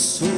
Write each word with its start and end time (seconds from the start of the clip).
a 0.00 0.29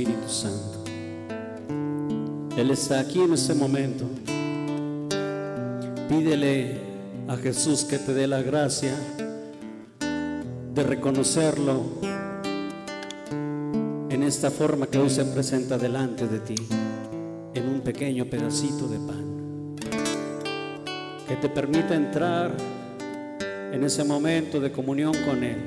Espíritu 0.00 0.28
Santo. 0.30 0.84
Él 2.56 2.70
está 2.70 3.00
aquí 3.00 3.20
en 3.20 3.34
este 3.34 3.52
momento. 3.52 4.06
Pídele 6.08 6.78
a 7.28 7.36
Jesús 7.36 7.84
que 7.84 7.98
te 7.98 8.14
dé 8.14 8.26
la 8.26 8.40
gracia 8.40 8.94
de 10.74 10.82
reconocerlo 10.82 11.82
en 14.08 14.22
esta 14.22 14.50
forma 14.50 14.86
que 14.86 14.96
hoy 14.96 15.10
se 15.10 15.24
presenta 15.26 15.76
delante 15.76 16.26
de 16.26 16.40
ti, 16.40 16.56
en 17.54 17.68
un 17.68 17.82
pequeño 17.82 18.24
pedacito 18.24 18.88
de 18.88 18.98
pan. 19.00 19.76
Que 21.28 21.36
te 21.36 21.50
permita 21.50 21.94
entrar 21.94 22.56
en 23.70 23.84
ese 23.84 24.04
momento 24.04 24.60
de 24.60 24.72
comunión 24.72 25.12
con 25.26 25.44
Él, 25.44 25.58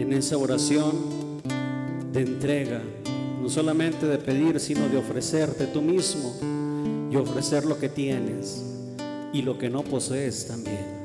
en 0.00 0.12
esa 0.12 0.36
oración 0.36 1.11
de 2.12 2.20
entrega, 2.20 2.82
no 3.40 3.48
solamente 3.48 4.06
de 4.06 4.18
pedir, 4.18 4.60
sino 4.60 4.88
de 4.88 4.98
ofrecerte 4.98 5.66
tú 5.66 5.80
mismo 5.80 6.34
y 7.10 7.16
ofrecer 7.16 7.64
lo 7.64 7.78
que 7.78 7.88
tienes 7.88 8.62
y 9.32 9.42
lo 9.42 9.58
que 9.58 9.70
no 9.70 9.82
posees 9.82 10.46
también. 10.46 11.02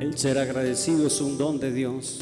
El 0.00 0.18
ser 0.18 0.38
agradecido 0.38 1.06
es 1.06 1.20
un 1.20 1.38
don 1.38 1.60
de 1.60 1.72
Dios 1.72 2.18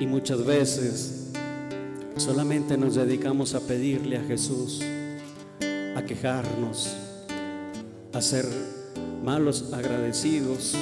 y 0.00 0.06
muchas 0.06 0.44
veces 0.44 1.32
solamente 2.16 2.78
nos 2.78 2.94
dedicamos 2.94 3.54
a 3.54 3.60
pedirle 3.60 4.16
a 4.16 4.24
Jesús, 4.24 4.80
a 5.94 6.02
quejarnos, 6.06 6.96
a 8.12 8.20
ser 8.22 8.46
malos 9.22 9.72
agradecidos 9.72 10.74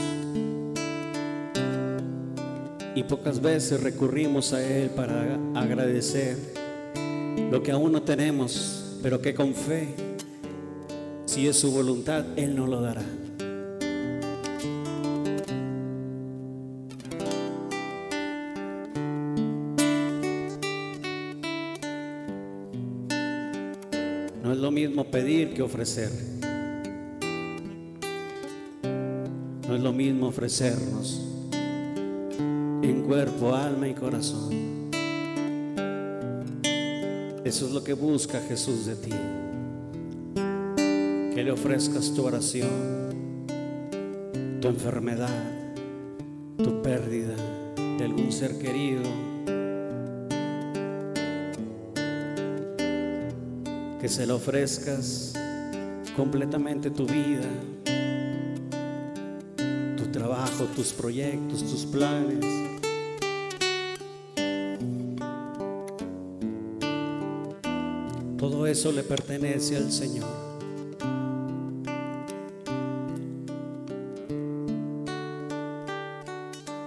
y 2.95 3.03
pocas 3.03 3.41
veces 3.41 3.83
recurrimos 3.83 4.53
a 4.53 4.65
Él 4.65 4.91
para 4.91 5.39
agradecer 5.55 6.37
lo 7.51 7.63
que 7.63 7.73
aún 7.73 7.93
no 7.93 8.03
tenemos, 8.03 8.99
pero 9.03 9.21
que 9.21 9.35
con 9.35 9.55
fe, 9.55 9.89
si 11.27 11.49
es 11.49 11.59
su 11.59 11.73
voluntad, 11.73 12.25
Él 12.37 12.55
nos 12.55 12.69
lo 12.69 12.81
dará. 12.81 13.03
No 24.43 24.53
es 24.53 24.59
lo 24.59 24.71
mismo 24.71 25.05
pedir 25.05 25.53
que 25.53 25.63
ofrecer. 25.63 26.11
No 29.67 29.75
es 29.75 29.81
lo 29.81 29.93
mismo 29.93 30.29
ofrecernos 30.29 31.34
en 32.91 33.03
cuerpo, 33.03 33.55
alma 33.55 33.89
y 33.89 33.95
corazón. 33.95 34.91
Eso 37.45 37.67
es 37.67 37.73
lo 37.73 37.83
que 37.83 37.95
busca 37.95 38.41
Jesús 38.41 38.87
de 38.87 38.97
ti. 38.97 39.11
Que 41.35 41.43
le 41.43 41.51
ofrezcas 41.51 42.13
tu 42.15 42.25
oración, 42.25 42.69
tu 44.61 44.69
enfermedad, 44.69 45.29
tu 46.59 46.83
pérdida 46.83 47.35
de 47.77 48.05
algún 48.05 48.31
ser 48.33 48.59
querido. 48.59 49.03
Que 54.01 54.09
se 54.09 54.27
le 54.27 54.33
ofrezcas 54.35 55.33
completamente 56.17 56.91
tu 56.91 57.07
vida, 57.07 57.49
tu 59.97 60.07
trabajo, 60.13 60.65
tus 60.77 60.93
proyectos, 60.93 61.63
tus 61.65 61.87
planes. 61.87 62.74
Eso 68.75 68.91
le 68.91 69.05
pertenece 69.05 69.77
al 69.77 69.93
Señor. 69.93 70.27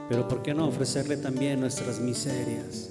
Pero 0.10 0.28
¿por 0.28 0.44
qué 0.44 0.54
no 0.54 0.68
ofrecerle 0.68 1.16
también 1.16 1.62
nuestras 1.62 2.02
miserias? 2.02 2.90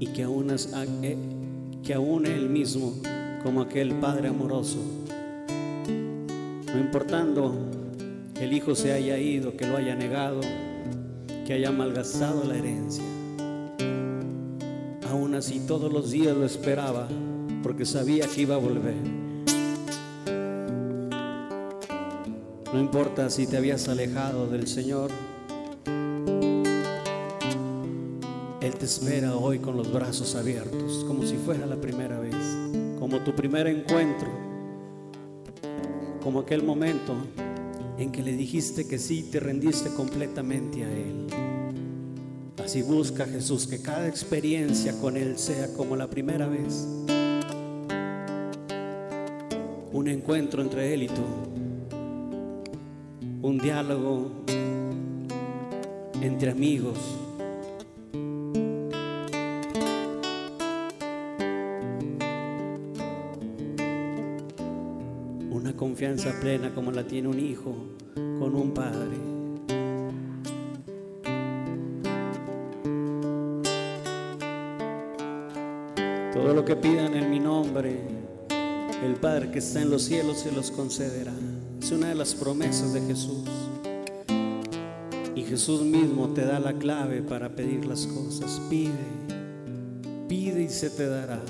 Y 0.00 0.06
que 0.06 0.22
aún, 0.22 0.56
eh, 1.02 1.18
que 1.84 1.92
aún 1.92 2.24
Él 2.24 2.48
mismo, 2.48 2.94
como 3.42 3.60
aquel 3.60 3.94
Padre 3.96 4.28
amoroso, 4.28 4.78
no 5.86 6.80
importando 6.80 7.54
que 8.34 8.44
el 8.44 8.54
Hijo 8.54 8.74
se 8.74 8.92
haya 8.92 9.18
ido, 9.18 9.54
que 9.54 9.66
lo 9.66 9.76
haya 9.76 9.94
negado, 9.94 10.40
que 11.46 11.52
haya 11.52 11.70
malgastado 11.70 12.44
la 12.44 12.56
herencia, 12.56 13.04
aún 15.32 15.38
así 15.38 15.60
todos 15.60 15.90
los 15.90 16.10
días 16.10 16.36
lo 16.36 16.44
esperaba 16.44 17.08
porque 17.62 17.86
sabía 17.86 18.26
que 18.26 18.42
iba 18.42 18.54
a 18.54 18.58
volver. 18.58 18.96
No 22.70 22.78
importa 22.78 23.30
si 23.30 23.46
te 23.46 23.56
habías 23.56 23.88
alejado 23.88 24.46
del 24.46 24.66
Señor, 24.66 25.10
Él 28.60 28.74
te 28.78 28.84
espera 28.84 29.34
hoy 29.34 29.58
con 29.58 29.74
los 29.78 29.90
brazos 29.90 30.34
abiertos, 30.34 31.02
como 31.08 31.22
si 31.22 31.36
fuera 31.36 31.64
la 31.64 31.80
primera 31.80 32.18
vez, 32.18 32.36
como 32.98 33.20
tu 33.20 33.34
primer 33.34 33.66
encuentro, 33.68 34.28
como 36.22 36.40
aquel 36.40 36.62
momento 36.62 37.14
en 37.96 38.12
que 38.12 38.22
le 38.22 38.32
dijiste 38.32 38.86
que 38.86 38.98
sí, 38.98 39.30
te 39.32 39.40
rendiste 39.40 39.88
completamente 39.94 40.84
a 40.84 40.92
Él. 40.92 41.61
Así 42.64 42.80
busca 42.82 43.26
Jesús 43.26 43.66
que 43.66 43.82
cada 43.82 44.06
experiencia 44.06 44.92
con 45.00 45.16
Él 45.16 45.36
sea 45.36 45.72
como 45.74 45.96
la 45.96 46.08
primera 46.08 46.46
vez. 46.46 46.86
Un 49.92 50.08
encuentro 50.08 50.62
entre 50.62 50.94
Él 50.94 51.02
y 51.02 51.08
tú. 51.08 51.22
Un 53.42 53.58
diálogo 53.58 54.30
entre 56.20 56.52
amigos. 56.52 56.98
Una 65.50 65.76
confianza 65.76 66.32
plena 66.40 66.72
como 66.72 66.92
la 66.92 67.04
tiene 67.04 67.26
un 67.26 67.40
hijo 67.40 67.74
con 68.14 68.54
un 68.54 68.72
padre. 68.72 69.41
Lo 76.62 76.66
que 76.66 76.76
pidan 76.76 77.16
en 77.16 77.28
mi 77.28 77.40
nombre, 77.40 77.98
el 79.04 79.16
Padre 79.16 79.50
que 79.50 79.58
está 79.58 79.82
en 79.82 79.90
los 79.90 80.02
cielos 80.02 80.38
se 80.38 80.52
los 80.52 80.70
concederá. 80.70 81.32
Es 81.80 81.90
una 81.90 82.10
de 82.10 82.14
las 82.14 82.36
promesas 82.36 82.92
de 82.92 83.00
Jesús. 83.00 83.48
Y 85.34 85.42
Jesús 85.42 85.82
mismo 85.82 86.28
te 86.28 86.44
da 86.44 86.60
la 86.60 86.72
clave 86.72 87.20
para 87.20 87.48
pedir 87.48 87.84
las 87.84 88.06
cosas. 88.06 88.60
Pide, 88.70 88.92
pide 90.28 90.62
y 90.62 90.68
se 90.68 90.90
te 90.90 91.08
dará. 91.08 91.40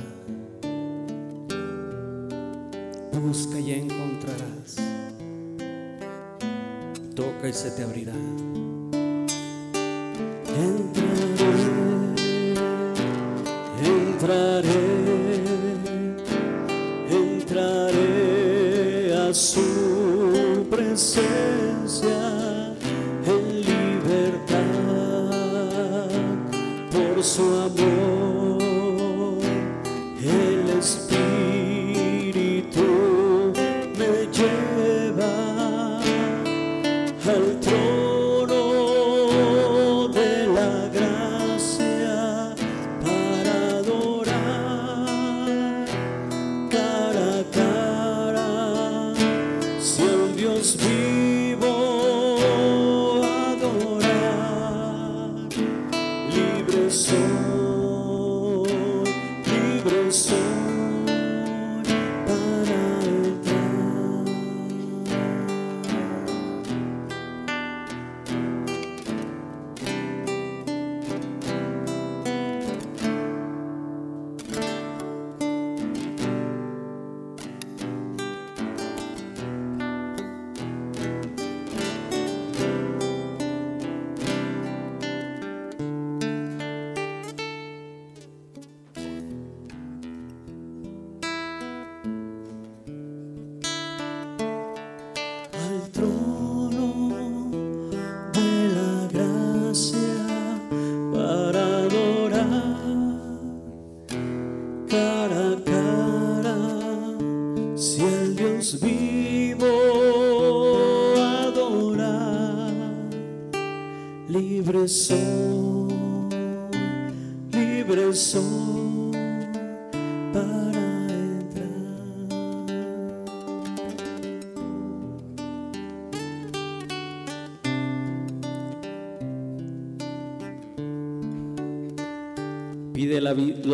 Busca 3.22 3.60
y 3.60 3.72
encontrarás. 3.72 4.76
Toca 7.14 7.48
y 7.50 7.52
se 7.52 7.70
te 7.72 7.82
abrirá. 7.82 8.14
Entraré 13.84 15.01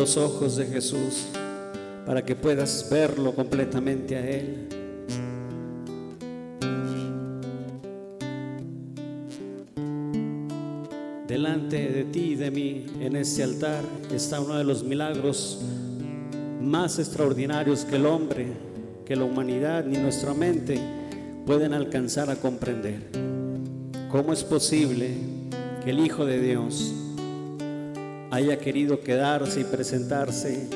los 0.09 0.17
ojos 0.17 0.55
de 0.55 0.65
Jesús 0.65 1.27
para 2.03 2.25
que 2.25 2.35
puedas 2.35 2.89
verlo 2.89 3.35
completamente 3.35 4.15
a 4.15 4.27
Él. 4.27 4.67
Delante 11.27 11.89
de 11.89 12.05
ti 12.05 12.31
y 12.31 12.35
de 12.35 12.49
mí 12.49 12.85
en 12.99 13.17
este 13.17 13.43
altar 13.43 13.83
está 14.11 14.39
uno 14.39 14.57
de 14.57 14.63
los 14.63 14.83
milagros 14.83 15.59
más 16.59 16.97
extraordinarios 16.97 17.85
que 17.85 17.97
el 17.97 18.07
hombre, 18.07 18.47
que 19.05 19.15
la 19.15 19.25
humanidad 19.25 19.85
ni 19.85 19.99
nuestra 19.99 20.33
mente 20.33 20.79
pueden 21.45 21.71
alcanzar 21.71 22.31
a 22.31 22.35
comprender. 22.35 23.11
¿Cómo 24.09 24.33
es 24.33 24.43
posible 24.43 25.11
que 25.83 25.91
el 25.91 25.99
Hijo 25.99 26.25
de 26.25 26.41
Dios 26.41 26.95
haya 28.31 28.59
querido 28.59 29.01
quedarse 29.01 29.61
y 29.61 29.63
presentarse 29.63 30.67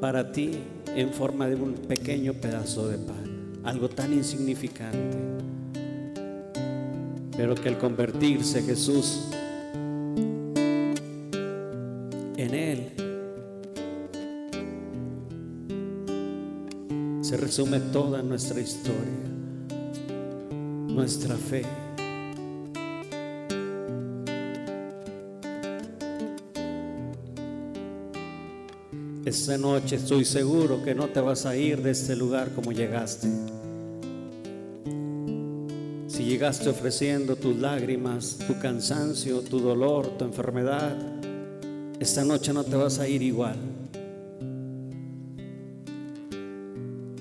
para 0.00 0.30
ti 0.30 0.52
en 0.94 1.12
forma 1.12 1.48
de 1.48 1.56
un 1.56 1.74
pequeño 1.74 2.34
pedazo 2.34 2.88
de 2.88 2.98
pan, 2.98 3.52
algo 3.64 3.88
tan 3.88 4.12
insignificante. 4.12 5.16
Pero 7.36 7.54
que 7.54 7.68
al 7.68 7.78
convertirse 7.78 8.62
Jesús 8.62 9.28
en 12.36 12.54
Él, 12.54 12.92
se 17.20 17.36
resume 17.36 17.80
toda 17.80 18.22
nuestra 18.22 18.60
historia, 18.60 19.26
nuestra 20.88 21.34
fe. 21.34 21.64
Esta 29.26 29.58
noche 29.58 29.96
estoy 29.96 30.24
seguro 30.24 30.84
que 30.84 30.94
no 30.94 31.08
te 31.08 31.20
vas 31.20 31.46
a 31.46 31.56
ir 31.56 31.82
de 31.82 31.90
este 31.90 32.14
lugar 32.14 32.52
como 32.54 32.70
llegaste. 32.70 33.26
Si 36.06 36.22
llegaste 36.22 36.68
ofreciendo 36.68 37.34
tus 37.34 37.56
lágrimas, 37.56 38.38
tu 38.46 38.56
cansancio, 38.60 39.40
tu 39.40 39.58
dolor, 39.58 40.16
tu 40.16 40.26
enfermedad, 40.26 40.96
esta 41.98 42.24
noche 42.24 42.52
no 42.52 42.62
te 42.62 42.76
vas 42.76 43.00
a 43.00 43.08
ir 43.08 43.20
igual. 43.20 43.56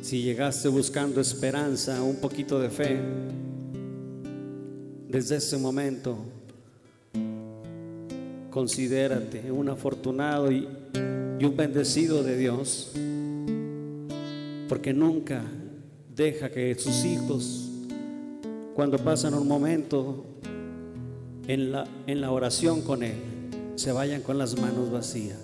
Si 0.01 0.21
llegaste 0.21 0.67
buscando 0.67 1.19
esperanza, 1.19 2.03
un 2.03 2.17
poquito 2.17 2.59
de 2.59 2.69
fe, 2.69 2.99
desde 5.09 5.37
ese 5.37 5.57
momento 5.57 6.19
considérate 8.51 9.51
un 9.51 9.69
afortunado 9.69 10.51
y 10.51 10.67
y 11.39 11.45
un 11.45 11.55
bendecido 11.57 12.23
de 12.23 12.37
Dios, 12.37 12.91
porque 14.69 14.93
nunca 14.93 15.43
deja 16.15 16.49
que 16.49 16.75
sus 16.75 17.03
hijos, 17.03 17.69
cuando 18.73 18.97
pasan 18.97 19.33
un 19.33 19.47
momento 19.47 20.25
en 21.47 21.71
la, 21.71 21.87
en 22.07 22.21
la 22.21 22.31
oración 22.31 22.81
con 22.81 23.03
Él, 23.03 23.15
se 23.75 23.91
vayan 23.91 24.21
con 24.21 24.37
las 24.37 24.59
manos 24.59 24.91
vacías. 24.91 25.37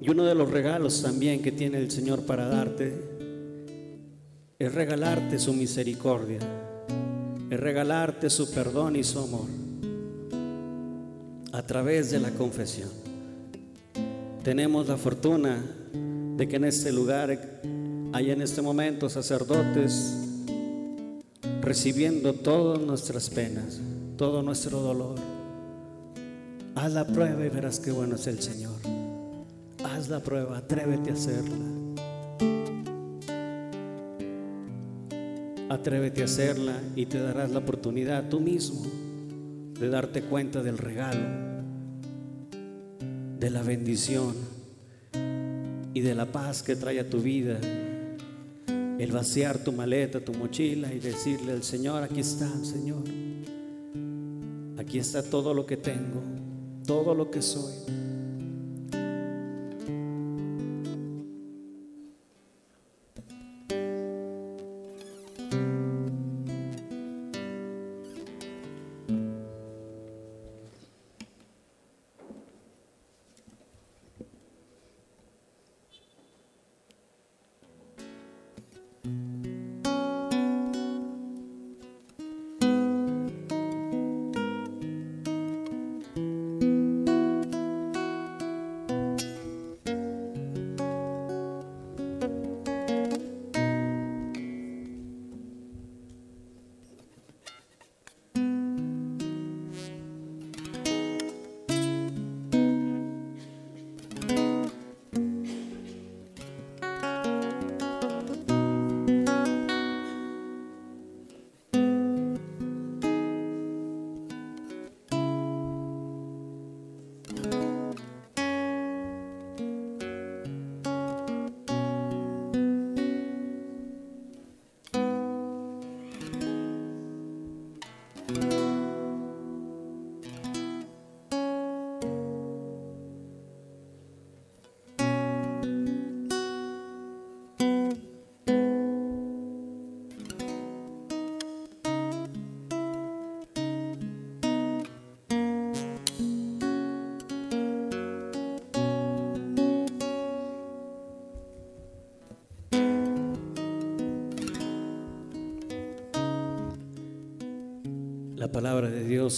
Y 0.00 0.08
uno 0.08 0.24
de 0.24 0.34
los 0.34 0.50
regalos 0.50 1.02
también 1.02 1.42
que 1.42 1.52
tiene 1.52 1.78
el 1.78 1.90
Señor 1.90 2.22
para 2.22 2.48
darte 2.48 2.94
es 4.58 4.74
regalarte 4.74 5.38
su 5.38 5.52
misericordia, 5.52 6.38
es 7.50 7.60
regalarte 7.60 8.30
su 8.30 8.50
perdón 8.50 8.96
y 8.96 9.04
su 9.04 9.18
amor 9.18 9.46
a 11.52 11.66
través 11.66 12.10
de 12.10 12.20
la 12.20 12.30
confesión. 12.30 13.09
Tenemos 14.42 14.88
la 14.88 14.96
fortuna 14.96 15.62
de 16.36 16.48
que 16.48 16.56
en 16.56 16.64
este 16.64 16.92
lugar 16.92 17.60
hay 18.14 18.30
en 18.30 18.40
este 18.40 18.62
momento 18.62 19.10
sacerdotes 19.10 20.16
recibiendo 21.60 22.32
todas 22.32 22.80
nuestras 22.80 23.28
penas, 23.28 23.78
todo 24.16 24.42
nuestro 24.42 24.80
dolor. 24.80 25.16
Haz 26.74 26.92
la 26.92 27.06
prueba 27.06 27.44
y 27.44 27.50
verás 27.50 27.80
qué 27.80 27.90
bueno 27.90 28.14
es 28.14 28.26
el 28.28 28.40
Señor. 28.40 28.76
Haz 29.84 30.08
la 30.08 30.20
prueba, 30.20 30.56
atrévete 30.56 31.10
a 31.10 31.12
hacerla. 31.12 31.66
Atrévete 35.68 36.22
a 36.22 36.24
hacerla 36.24 36.80
y 36.96 37.04
te 37.04 37.20
darás 37.20 37.50
la 37.50 37.58
oportunidad 37.58 38.30
tú 38.30 38.40
mismo 38.40 38.86
de 39.78 39.90
darte 39.90 40.22
cuenta 40.22 40.62
del 40.62 40.78
regalo 40.78 41.49
de 43.40 43.50
la 43.50 43.62
bendición 43.62 44.34
y 45.94 46.00
de 46.02 46.14
la 46.14 46.26
paz 46.26 46.62
que 46.62 46.76
trae 46.76 47.00
a 47.00 47.08
tu 47.08 47.20
vida. 47.20 47.58
El 48.98 49.12
vaciar 49.12 49.64
tu 49.64 49.72
maleta, 49.72 50.20
tu 50.20 50.34
mochila 50.34 50.92
y 50.92 50.98
decirle 50.98 51.52
al 51.52 51.62
Señor, 51.62 52.02
aquí 52.02 52.20
está, 52.20 52.48
Señor. 52.62 53.02
Aquí 54.78 54.98
está 54.98 55.22
todo 55.22 55.54
lo 55.54 55.64
que 55.64 55.78
tengo, 55.78 56.22
todo 56.86 57.14
lo 57.14 57.30
que 57.30 57.40
soy. 57.40 57.99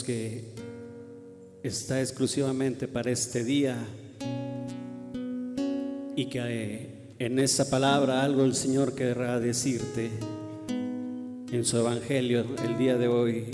Que 0.03 0.45
está 1.63 2.01
exclusivamente 2.01 2.89
para 2.89 3.11
este 3.11 3.45
día 3.45 3.77
y 6.17 6.27
que 6.27 6.41
eh, 6.41 7.15
en 7.19 7.39
esa 7.39 7.71
palabra 7.71 8.23
algo 8.23 8.45
el 8.45 8.55
Señor 8.55 8.95
querrá 8.95 9.39
decirte 9.39 10.11
en 10.69 11.65
su 11.65 11.77
evangelio 11.79 12.45
el 12.65 12.79
día 12.79 12.97
de 12.97 13.09
hoy. 13.09 13.47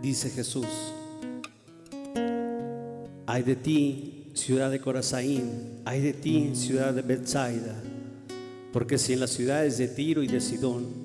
Dice 0.00 0.30
Jesús, 0.30 0.66
hay 3.26 3.42
de 3.42 3.56
ti, 3.56 4.30
ciudad 4.34 4.70
de 4.70 4.80
Corazaín, 4.80 5.80
hay 5.84 6.00
de 6.00 6.12
ti, 6.12 6.52
ciudad 6.54 6.94
de 6.94 7.02
Bethsaida, 7.02 7.74
porque 8.72 8.98
si 8.98 9.14
en 9.14 9.20
las 9.20 9.30
ciudades 9.30 9.78
de 9.78 9.88
Tiro 9.88 10.22
y 10.22 10.28
de 10.28 10.40
Sidón 10.40 11.02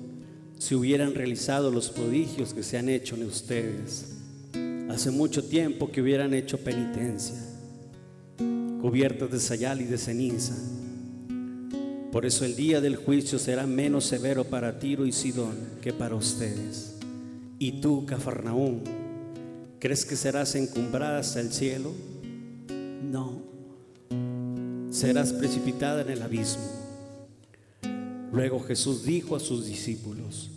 si 0.58 0.74
hubieran 0.74 1.14
realizado 1.14 1.70
los 1.70 1.88
prodigios 1.88 2.52
que 2.52 2.62
se 2.62 2.78
han 2.78 2.88
hecho 2.88 3.14
en 3.14 3.24
ustedes. 3.24 4.17
Hace 4.88 5.10
mucho 5.10 5.44
tiempo 5.44 5.90
que 5.90 6.00
hubieran 6.00 6.32
hecho 6.32 6.58
penitencia, 6.58 7.36
cubiertas 8.80 9.30
de 9.30 9.38
sayal 9.38 9.82
y 9.82 9.84
de 9.84 9.98
ceniza. 9.98 10.54
Por 12.10 12.24
eso 12.24 12.46
el 12.46 12.56
día 12.56 12.80
del 12.80 12.96
juicio 12.96 13.38
será 13.38 13.66
menos 13.66 14.06
severo 14.06 14.44
para 14.44 14.78
Tiro 14.78 15.04
y 15.04 15.12
Sidón 15.12 15.56
que 15.82 15.92
para 15.92 16.14
ustedes. 16.14 16.96
Y 17.58 17.80
tú, 17.80 18.06
Cafarnaúm, 18.06 18.80
¿crees 19.78 20.06
que 20.06 20.16
serás 20.16 20.54
encumbrada 20.54 21.18
hasta 21.18 21.40
el 21.40 21.52
cielo? 21.52 21.92
No, 23.02 23.42
serás 24.90 25.34
precipitada 25.34 26.00
en 26.00 26.10
el 26.10 26.22
abismo. 26.22 26.64
Luego 28.32 28.60
Jesús 28.60 29.04
dijo 29.04 29.36
a 29.36 29.40
sus 29.40 29.66
discípulos, 29.66 30.50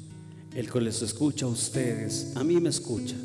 el 0.56 0.72
que 0.72 0.82
les 0.82 1.02
escucha 1.02 1.46
a 1.46 1.50
ustedes, 1.50 2.34
a 2.36 2.44
mí 2.44 2.60
me 2.60 2.70
escucha. 2.70 3.16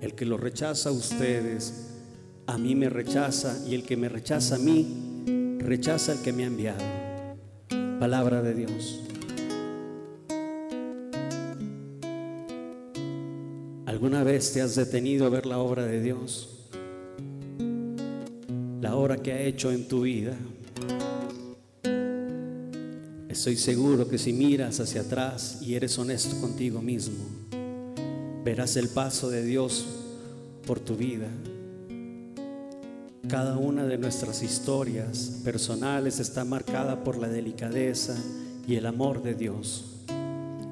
El 0.00 0.14
que 0.14 0.24
lo 0.24 0.36
rechaza 0.36 0.90
a 0.90 0.92
ustedes, 0.92 1.88
a 2.46 2.56
mí 2.56 2.74
me 2.74 2.88
rechaza. 2.88 3.58
Y 3.66 3.74
el 3.74 3.82
que 3.82 3.96
me 3.96 4.08
rechaza 4.08 4.54
a 4.54 4.58
mí, 4.58 5.56
rechaza 5.58 6.12
al 6.12 6.22
que 6.22 6.32
me 6.32 6.44
ha 6.44 6.46
enviado. 6.46 6.84
Palabra 7.98 8.42
de 8.42 8.54
Dios. 8.54 9.00
¿Alguna 13.86 14.22
vez 14.22 14.52
te 14.52 14.62
has 14.62 14.76
detenido 14.76 15.26
a 15.26 15.30
ver 15.30 15.46
la 15.46 15.58
obra 15.58 15.84
de 15.84 16.00
Dios? 16.00 16.68
La 18.80 18.94
obra 18.94 19.16
que 19.16 19.32
ha 19.32 19.40
hecho 19.40 19.72
en 19.72 19.88
tu 19.88 20.02
vida. 20.02 20.36
Estoy 23.28 23.56
seguro 23.56 24.08
que 24.08 24.18
si 24.18 24.32
miras 24.32 24.78
hacia 24.78 25.00
atrás 25.00 25.58
y 25.62 25.74
eres 25.74 25.98
honesto 25.98 26.40
contigo 26.40 26.80
mismo, 26.80 27.24
verás 28.48 28.76
el 28.76 28.88
paso 28.88 29.28
de 29.28 29.44
Dios 29.44 29.84
por 30.66 30.80
tu 30.80 30.96
vida. 30.96 31.28
Cada 33.28 33.58
una 33.58 33.84
de 33.84 33.98
nuestras 33.98 34.42
historias 34.42 35.42
personales 35.44 36.18
está 36.18 36.46
marcada 36.46 37.04
por 37.04 37.18
la 37.18 37.28
delicadeza 37.28 38.16
y 38.66 38.76
el 38.76 38.86
amor 38.86 39.22
de 39.22 39.34
Dios, 39.34 39.84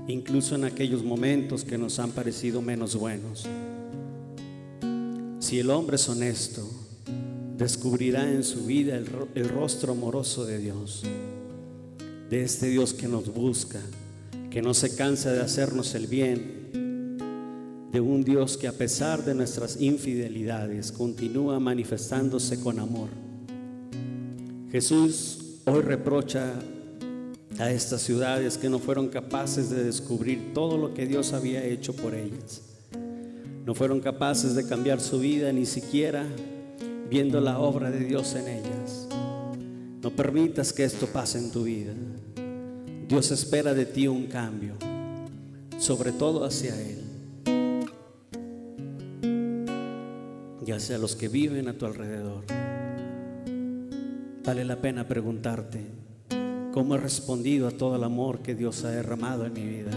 incluso 0.09 0.55
en 0.55 0.65
aquellos 0.65 1.05
momentos 1.05 1.65
que 1.65 1.77
nos 1.77 1.99
han 1.99 2.13
parecido 2.13 2.63
menos 2.63 2.97
buenos. 2.97 3.47
Si 5.41 5.59
el 5.59 5.69
hombre 5.69 5.97
es 5.97 6.09
honesto, 6.09 6.67
descubrirá 7.59 8.33
en 8.33 8.43
su 8.43 8.65
vida 8.65 8.97
el, 8.97 9.07
el 9.35 9.51
rostro 9.51 9.93
amoroso 9.93 10.47
de 10.47 10.57
Dios 10.57 11.03
de 12.31 12.43
este 12.43 12.69
Dios 12.69 12.93
que 12.95 13.07
nos 13.07 13.33
busca, 13.33 13.81
que 14.51 14.63
no 14.63 14.75
se 14.75 14.97
cansa 14.97 15.33
de 15.33 15.43
hacernos 15.43 15.95
el 15.95 16.07
bien, 16.07 16.66
de 17.97 18.01
un 18.03 18.23
Dios 18.23 18.59
que 18.59 18.69
a 18.69 18.73
pesar 18.73 19.25
de 19.25 19.35
nuestras 19.35 19.81
infidelidades 19.81 20.93
continúa 20.93 21.59
manifestándose 21.59 22.61
con 22.61 22.79
amor. 22.79 23.09
Jesús 24.71 25.63
hoy 25.65 25.81
reprocha 25.81 26.53
a 27.59 27.71
estas 27.71 28.03
ciudades 28.03 28.59
que 28.59 28.69
no 28.69 28.81
fueron 28.81 29.09
capaces 29.09 29.71
de 29.71 29.83
descubrir 29.83 30.53
todo 30.53 30.77
lo 30.77 30.93
que 30.93 31.07
Dios 31.07 31.33
había 31.33 31.65
hecho 31.65 31.97
por 31.97 32.15
ellas. 32.15 32.61
No 33.65 33.75
fueron 33.75 34.01
capaces 34.01 34.55
de 34.55 34.67
cambiar 34.67 35.01
su 35.01 35.19
vida 35.19 35.51
ni 35.51 35.65
siquiera 35.65 36.27
viendo 37.09 37.41
la 37.41 37.59
obra 37.61 37.91
de 37.91 38.01
Dios 38.01 38.35
en 38.35 38.47
ellas. 38.47 39.09
No 40.03 40.11
permitas 40.11 40.75
que 40.75 40.85
esto 40.85 41.07
pase 41.07 41.39
en 41.39 41.51
tu 41.51 41.63
vida. 41.63 41.95
Dios 43.09 43.31
espera 43.31 43.73
de 43.73 43.87
ti 43.87 44.07
un 44.07 44.27
cambio, 44.27 44.75
sobre 45.79 46.13
todo 46.13 46.45
hacia 46.45 46.79
Él 46.79 47.06
hacia 50.77 50.99
los 50.99 51.17
que 51.17 51.29
viven 51.29 51.69
a 51.69 51.73
tu 51.73 51.87
alrededor. 51.87 52.45
Vale 54.45 54.65
la 54.65 54.81
pena 54.81 55.09
preguntarte, 55.09 55.85
¿cómo 56.73 56.95
he 56.95 56.99
respondido 56.99 57.67
a 57.67 57.73
todo 57.73 57.97
el 57.97 58.05
amor 58.05 58.41
que 58.41 58.55
Dios 58.55 58.85
ha 58.85 58.91
derramado 58.91 59.45
en 59.47 59.53
mi 59.53 59.67
vida? 59.67 59.91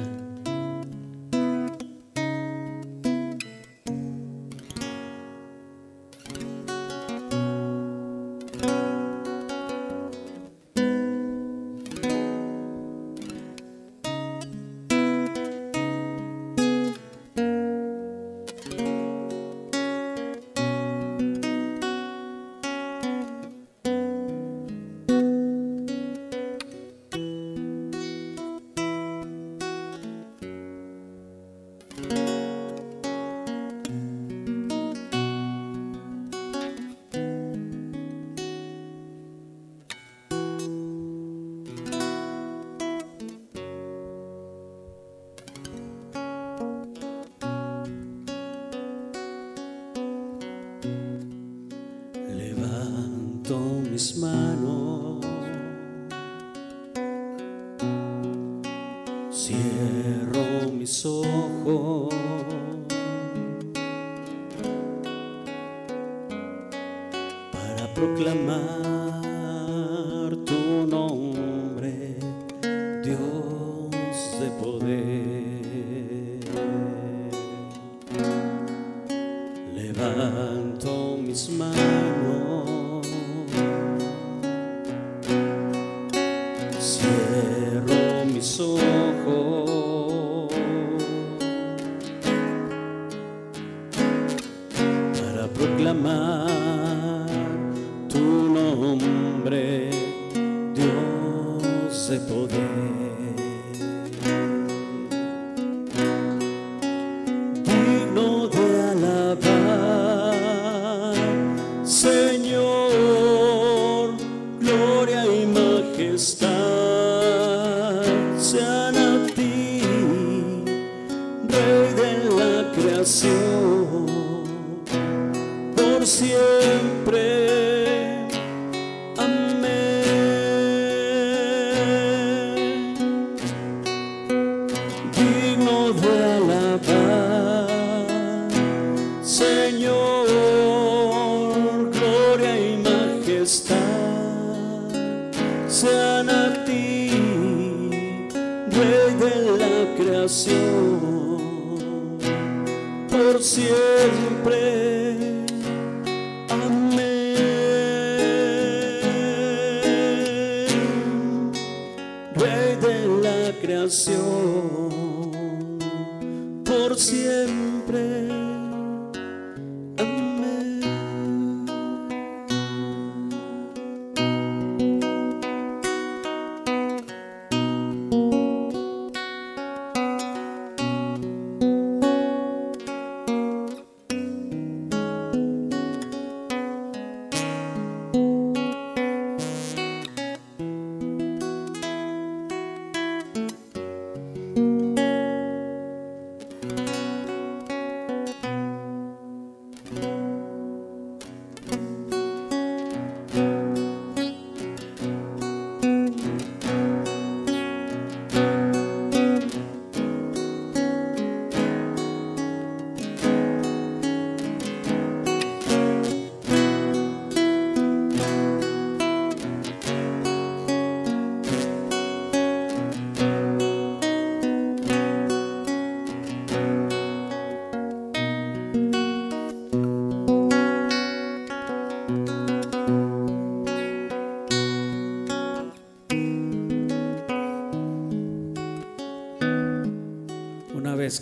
Poder. 102.18 102.69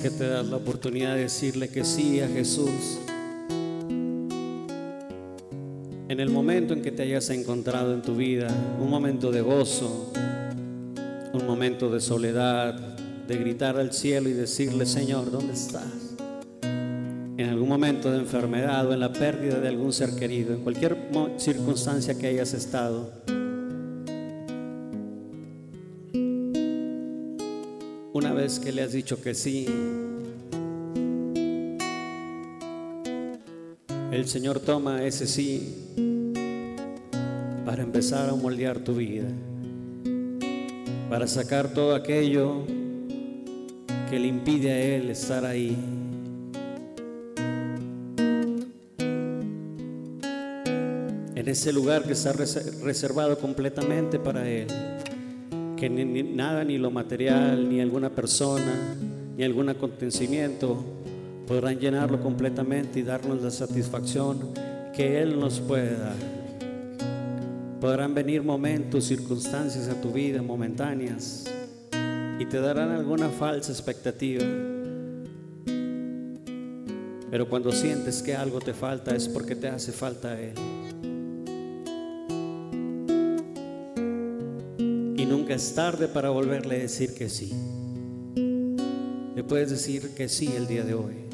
Que 0.09 0.11
te 0.11 0.29
das 0.29 0.47
la 0.47 0.55
oportunidad 0.55 1.15
de 1.15 1.23
decirle 1.23 1.67
que 1.67 1.83
sí 1.83 2.21
a 2.21 2.29
Jesús, 2.29 2.97
en 6.07 6.19
el 6.21 6.29
momento 6.29 6.73
en 6.73 6.81
que 6.81 6.93
te 6.93 7.03
hayas 7.03 7.29
encontrado 7.29 7.93
en 7.93 8.01
tu 8.01 8.15
vida, 8.15 8.47
un 8.79 8.89
momento 8.89 9.33
de 9.33 9.41
gozo, 9.41 10.13
un 11.33 11.45
momento 11.45 11.89
de 11.89 11.99
soledad, 11.99 12.73
de 13.27 13.37
gritar 13.37 13.77
al 13.77 13.91
cielo 13.91 14.29
y 14.29 14.33
decirle, 14.33 14.85
Señor, 14.85 15.29
¿dónde 15.29 15.51
estás? 15.51 16.15
En 16.61 17.49
algún 17.49 17.67
momento 17.67 18.09
de 18.09 18.19
enfermedad 18.19 18.87
o 18.87 18.93
en 18.93 19.01
la 19.01 19.11
pérdida 19.11 19.59
de 19.59 19.67
algún 19.67 19.91
ser 19.91 20.11
querido, 20.15 20.53
en 20.53 20.61
cualquier 20.61 20.95
circunstancia 21.35 22.17
que 22.17 22.27
hayas 22.27 22.53
estado, 22.53 23.11
una 28.17 28.33
vez 28.33 28.59
que 28.59 28.71
le 28.71 28.81
has 28.81 28.93
dicho 28.93 29.21
que 29.21 29.35
sí, 29.35 29.67
el 34.27 34.31
Señor 34.31 34.59
toma 34.59 35.05
ese 35.05 35.25
sí 35.25 35.73
para 37.65 37.81
empezar 37.81 38.29
a 38.29 38.35
moldear 38.35 38.77
tu 38.79 38.93
vida, 38.93 39.23
para 41.09 41.27
sacar 41.27 41.69
todo 41.73 41.95
aquello 41.95 42.65
que 44.09 44.19
le 44.19 44.27
impide 44.27 44.71
a 44.71 44.79
Él 44.81 45.09
estar 45.11 45.45
ahí. 45.45 45.77
En 51.33 51.47
ese 51.47 51.71
lugar 51.71 52.03
que 52.03 52.11
está 52.11 52.33
rese- 52.33 52.81
reservado 52.83 53.37
completamente 53.39 54.19
para 54.19 54.45
Él 54.45 54.67
que 55.77 55.89
ni 55.89 56.23
nada, 56.23 56.65
ni 56.65 56.77
lo 56.77 56.91
material, 56.91 57.69
ni 57.69 57.79
alguna 57.79 58.09
persona, 58.09 58.73
ni 59.37 59.45
algún 59.45 59.69
acontecimiento 59.69 60.83
podrán 61.47 61.79
llenarlo 61.79 62.21
completamente 62.21 62.99
y 62.99 63.03
darnos 63.03 63.41
la 63.41 63.49
satisfacción 63.49 64.51
que 64.93 65.21
Él 65.21 65.39
nos 65.39 65.61
puede 65.61 65.97
dar. 65.97 66.15
Podrán 67.79 68.13
venir 68.13 68.43
momentos, 68.43 69.05
circunstancias 69.05 69.87
a 69.87 70.01
tu 70.01 70.11
vida 70.11 70.41
momentáneas 70.41 71.45
y 72.39 72.45
te 72.45 72.59
darán 72.59 72.91
alguna 72.91 73.29
falsa 73.29 73.71
expectativa. 73.71 74.43
Pero 77.31 77.47
cuando 77.49 77.71
sientes 77.71 78.21
que 78.21 78.35
algo 78.35 78.59
te 78.59 78.73
falta 78.73 79.15
es 79.15 79.29
porque 79.29 79.55
te 79.55 79.69
hace 79.69 79.91
falta 79.93 80.39
Él. 80.39 80.53
Y 85.15 85.25
nunca 85.25 85.53
es 85.53 85.73
tarde 85.73 86.07
para 86.07 86.29
volverle 86.29 86.75
a 86.75 86.79
decir 86.79 87.13
que 87.13 87.29
sí. 87.29 87.53
Le 89.35 89.43
puedes 89.43 89.69
decir 89.69 90.15
que 90.15 90.27
sí 90.27 90.51
el 90.55 90.67
día 90.67 90.83
de 90.83 90.93
hoy. 90.93 91.26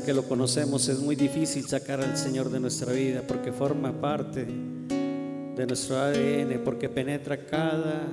Que 0.00 0.12
lo 0.12 0.24
conocemos 0.24 0.88
es 0.88 0.98
muy 0.98 1.14
difícil 1.14 1.66
sacar 1.66 2.00
al 2.00 2.16
Señor 2.16 2.50
de 2.50 2.58
nuestra 2.58 2.92
vida 2.92 3.22
porque 3.26 3.52
forma 3.52 3.92
parte 4.00 4.44
de 4.44 5.66
nuestro 5.66 5.98
ADN, 5.98 6.60
porque 6.64 6.88
penetra 6.88 7.44
cada 7.46 8.06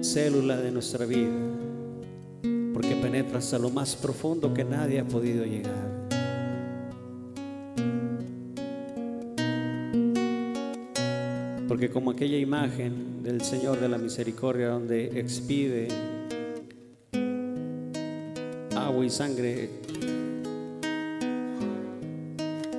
célula 0.00 0.56
de 0.56 0.72
nuestra 0.72 1.06
vida, 1.06 1.30
porque 2.72 2.96
penetra 2.96 3.38
hasta 3.38 3.58
lo 3.58 3.70
más 3.70 3.94
profundo 3.94 4.52
que 4.52 4.64
nadie 4.64 5.00
ha 5.00 5.04
podido 5.04 5.44
llegar. 5.44 6.06
Porque 11.68 11.90
como 11.90 12.10
aquella 12.10 12.38
imagen 12.38 13.22
del 13.22 13.42
Señor 13.42 13.80
de 13.80 13.88
la 13.88 13.98
Misericordia 13.98 14.68
donde 14.68 15.20
expide 15.20 15.88
agua 18.74 19.04
y 19.04 19.10
sangre, 19.10 19.70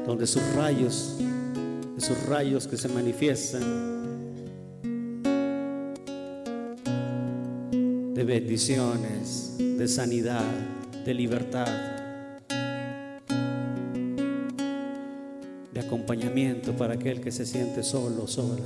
donde 0.08 0.26
sus 0.26 0.41
rayos, 0.56 1.17
esos 1.98 2.26
rayos 2.28 2.65
que 2.65 2.78
se 2.78 2.88
manifiestan 2.88 3.62
de 8.13 8.24
bendiciones, 8.24 9.56
de 9.58 9.86
sanidad, 9.89 10.46
de 11.06 11.13
libertad, 11.13 11.67
de 15.74 15.80
acompañamiento 15.82 16.72
para 16.72 16.93
aquel 16.93 17.20
que 17.20 17.34
se 17.34 17.46
siente 17.46 17.84
solo 17.84 18.28
sola. 18.28 18.63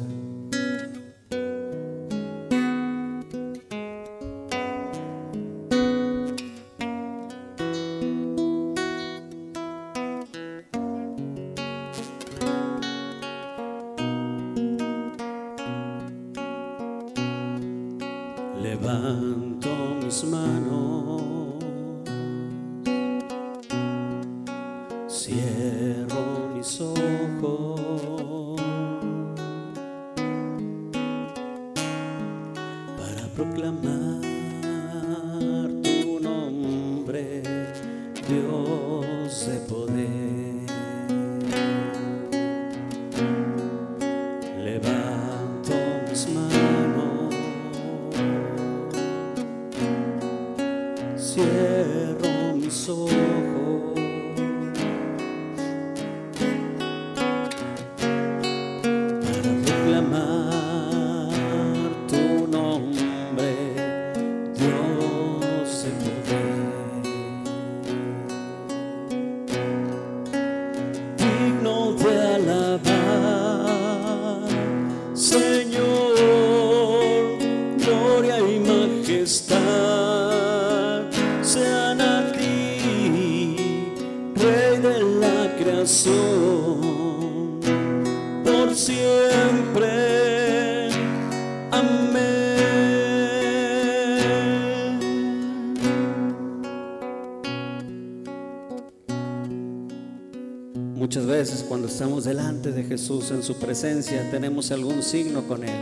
Estamos 101.92 102.24
delante 102.24 102.72
de 102.72 102.84
Jesús 102.86 103.32
en 103.32 103.44
su 103.44 103.56
presencia 103.56 104.32
tenemos 104.32 104.72
algún 104.72 105.04
signo 105.04 105.44
con 105.44 105.64
Él. 105.66 105.76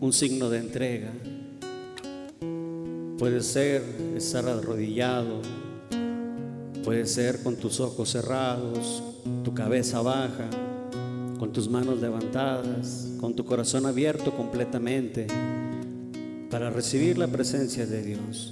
Un 0.00 0.12
signo 0.12 0.48
de 0.48 0.58
entrega. 0.58 1.10
Puede 3.18 3.42
ser 3.42 3.82
estar 4.16 4.48
arrodillado, 4.48 5.42
Puede 6.84 7.04
ser 7.04 7.42
con 7.42 7.56
tus 7.56 7.78
ojos 7.78 8.10
cerrados, 8.10 9.02
tu 9.44 9.52
cabeza 9.52 10.00
baja, 10.00 10.48
con 11.38 11.52
tus 11.52 11.68
manos 11.68 12.00
levantadas, 12.00 13.08
con 13.20 13.34
tu 13.34 13.44
corazón 13.44 13.84
abierto 13.84 14.34
completamente 14.34 15.26
para 16.50 16.70
recibir 16.70 17.18
la 17.18 17.26
presencia 17.26 17.86
de 17.86 18.02
Dios. 18.02 18.50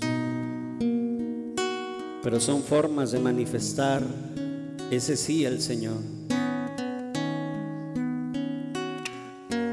Pero 2.23 2.41
son 2.41 2.63
formas 2.63 3.13
de 3.13 3.21
manifestar 3.21 4.03
ese 4.91 5.17
sí 5.17 5.47
al 5.47 5.61
Señor. 5.61 5.97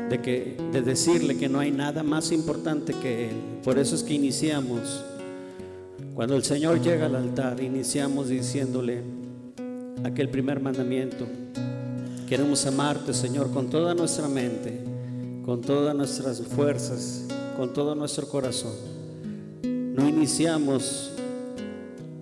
De, 0.10 0.21
que, 0.21 0.58
de 0.71 0.81
decirle 0.81 1.38
que 1.38 1.49
no 1.49 1.60
hay 1.60 1.71
nada 1.71 2.03
más 2.03 2.31
importante 2.31 2.93
que 2.93 3.29
Él. 3.29 3.36
Por 3.63 3.79
eso 3.79 3.95
es 3.95 4.03
que 4.03 4.13
iniciamos 4.13 5.03
cuando 6.15 6.38
el 6.38 6.45
Señor 6.45 6.81
llega 6.81 7.08
al 7.08 7.15
altar, 7.17 7.62
iniciamos 7.62 8.29
diciéndole 8.29 9.03
aquel 10.05 10.29
primer 10.29 10.62
mandamiento. 10.62 11.27
Queremos 12.29 12.65
amarte, 12.65 13.13
Señor, 13.13 13.51
con 13.51 13.69
toda 13.69 13.93
nuestra 13.93 14.29
mente, 14.29 14.81
con 15.43 15.60
todas 15.60 15.93
nuestras 15.93 16.41
fuerzas, 16.41 17.25
con 17.58 17.73
todo 17.73 17.95
nuestro 17.95 18.29
corazón. 18.29 18.71
No 19.63 20.08
iniciamos 20.08 21.12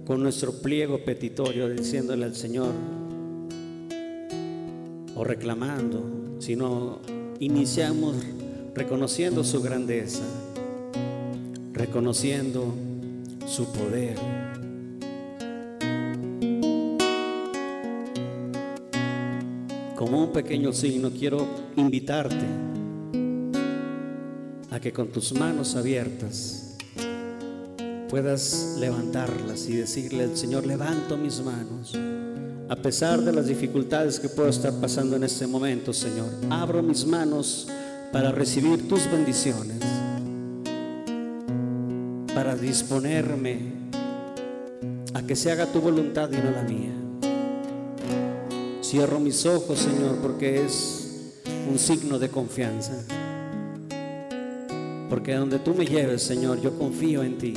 con 0.06 0.22
nuestro 0.22 0.52
pliego 0.52 1.00
petitorio 1.00 1.70
diciéndole 1.70 2.26
al 2.26 2.36
Señor 2.36 2.74
o 5.16 5.24
reclamando, 5.24 6.38
sino 6.40 7.00
iniciamos 7.40 8.16
reconociendo 8.74 9.44
su 9.44 9.62
grandeza, 9.62 10.24
reconociendo 11.74 12.74
su 13.46 13.72
poder. 13.72 14.18
Como 19.96 20.24
un 20.24 20.34
pequeño 20.34 20.74
signo 20.74 21.12
quiero 21.12 21.48
invitarte 21.78 22.46
a 24.70 24.80
que 24.82 24.92
con 24.92 25.08
tus 25.10 25.32
manos 25.34 25.76
abiertas 25.76 26.63
puedas 28.14 28.76
levantarlas 28.78 29.68
y 29.68 29.76
decirle 29.76 30.26
al 30.26 30.38
Señor, 30.38 30.68
levanto 30.68 31.18
mis 31.18 31.42
manos. 31.42 31.98
A 32.70 32.76
pesar 32.76 33.20
de 33.22 33.32
las 33.32 33.48
dificultades 33.48 34.20
que 34.20 34.30
puedo 34.30 34.50
estar 34.50 34.72
pasando 34.74 35.16
en 35.16 35.24
este 35.24 35.48
momento, 35.48 35.92
Señor, 35.94 36.28
abro 36.52 36.84
mis 36.84 37.08
manos 37.08 37.68
para 38.12 38.32
recibir 38.32 38.88
tus 38.88 39.10
bendiciones 39.12 39.80
para 42.36 42.56
disponerme 42.56 43.90
a 45.16 45.24
que 45.24 45.36
se 45.36 45.52
haga 45.52 45.66
tu 45.66 45.82
voluntad 45.82 46.30
y 46.32 46.36
no 46.36 46.52
la 46.52 46.62
mía. 46.62 46.94
Cierro 48.84 49.20
mis 49.20 49.44
ojos, 49.48 49.80
Señor, 49.80 50.18
porque 50.22 50.64
es 50.64 51.34
un 51.68 51.80
signo 51.80 52.20
de 52.20 52.30
confianza. 52.30 52.94
Porque 55.10 55.34
donde 55.34 55.58
tú 55.58 55.74
me 55.74 55.88
lleves, 55.88 56.22
Señor, 56.22 56.62
yo 56.62 56.78
confío 56.78 57.24
en 57.24 57.40
ti. 57.40 57.56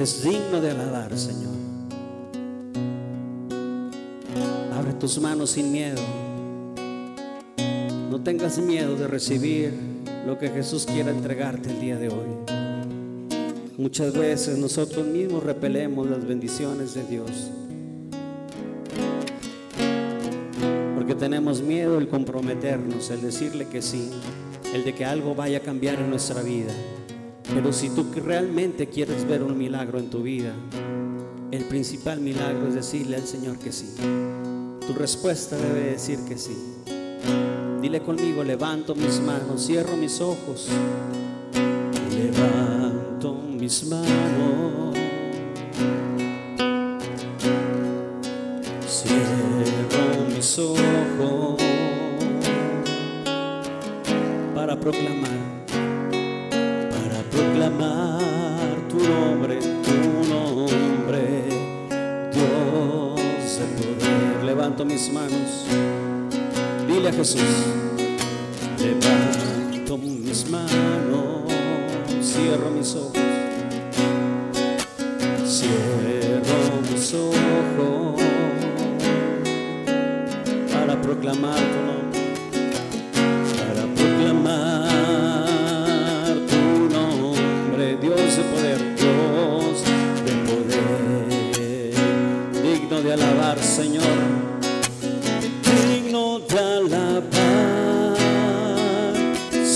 Eres 0.00 0.24
digno 0.24 0.62
de 0.62 0.70
alabar, 0.70 1.14
Señor. 1.14 1.52
Abre 4.74 4.94
tus 4.94 5.20
manos 5.20 5.50
sin 5.50 5.70
miedo. 5.70 6.00
No 8.10 8.22
tengas 8.22 8.56
miedo 8.56 8.96
de 8.96 9.06
recibir 9.06 9.74
lo 10.24 10.38
que 10.38 10.48
Jesús 10.48 10.86
quiera 10.86 11.10
entregarte 11.10 11.68
el 11.68 11.80
día 11.82 11.98
de 11.98 12.08
hoy. 12.08 12.28
Muchas 13.76 14.14
veces 14.14 14.56
nosotros 14.56 15.06
mismos 15.06 15.42
repelemos 15.42 16.08
las 16.08 16.26
bendiciones 16.26 16.94
de 16.94 17.04
Dios. 17.04 17.50
Porque 20.94 21.14
tenemos 21.14 21.60
miedo 21.60 21.98
el 21.98 22.08
comprometernos, 22.08 23.10
el 23.10 23.20
decirle 23.20 23.66
que 23.66 23.82
sí, 23.82 24.08
el 24.72 24.82
de 24.82 24.94
que 24.94 25.04
algo 25.04 25.34
vaya 25.34 25.58
a 25.58 25.60
cambiar 25.60 25.96
en 25.96 26.08
nuestra 26.08 26.40
vida. 26.40 26.72
Pero 27.52 27.72
si 27.72 27.90
tú 27.90 28.06
realmente 28.14 28.88
quieres 28.88 29.26
ver 29.26 29.42
un 29.42 29.56
milagro 29.56 29.98
en 29.98 30.10
tu 30.10 30.22
vida, 30.22 30.54
el 31.50 31.64
principal 31.64 32.20
milagro 32.20 32.68
es 32.68 32.74
decirle 32.74 33.16
al 33.16 33.26
Señor 33.26 33.58
que 33.58 33.72
sí. 33.72 33.94
Tu 34.86 34.92
respuesta 34.94 35.56
debe 35.56 35.90
decir 35.92 36.18
que 36.28 36.38
sí. 36.38 36.56
Dile 37.82 38.00
conmigo, 38.02 38.44
levanto 38.44 38.94
mis 38.94 39.20
manos, 39.20 39.66
cierro 39.66 39.96
mis 39.96 40.20
ojos. 40.20 40.68
Levanto 42.14 43.34
mis 43.34 43.84
manos. 43.86 44.96
Cierro 48.86 50.28
mis 50.34 50.58
ojos 50.58 51.60
para 54.54 54.78
proclamar, 54.78 55.19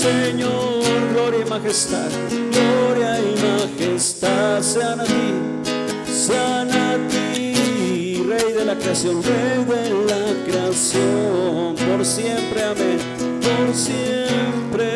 Señor, 0.05 0.83
gloria 1.13 1.39
y 1.43 1.49
majestad, 1.49 2.11
gloria 2.29 3.19
y 3.19 3.35
majestad 3.41 4.61
sean 4.61 4.99
a 4.99 5.03
ti, 5.03 5.33
sean 6.05 6.69
a 6.69 6.95
ti, 7.07 8.23
Rey 8.29 8.53
de 8.53 8.65
la 8.65 8.75
creación, 8.75 9.23
Rey 9.23 9.65
de 9.65 9.89
la 10.05 10.45
creación, 10.45 11.75
por 11.75 12.05
siempre, 12.05 12.63
amén, 12.63 12.99
por 13.41 13.73
siempre. 13.73 14.94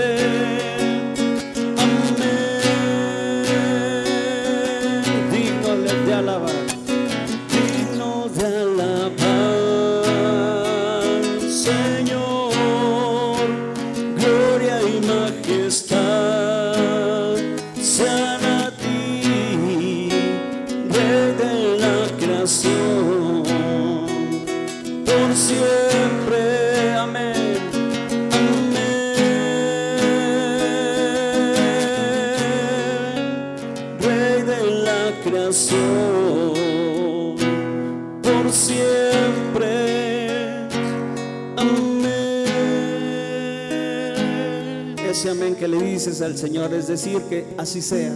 Al 46.10 46.38
Señor 46.38 46.74
es 46.74 46.88
decir 46.88 47.22
que 47.30 47.46
así 47.58 47.82
sea. 47.82 48.12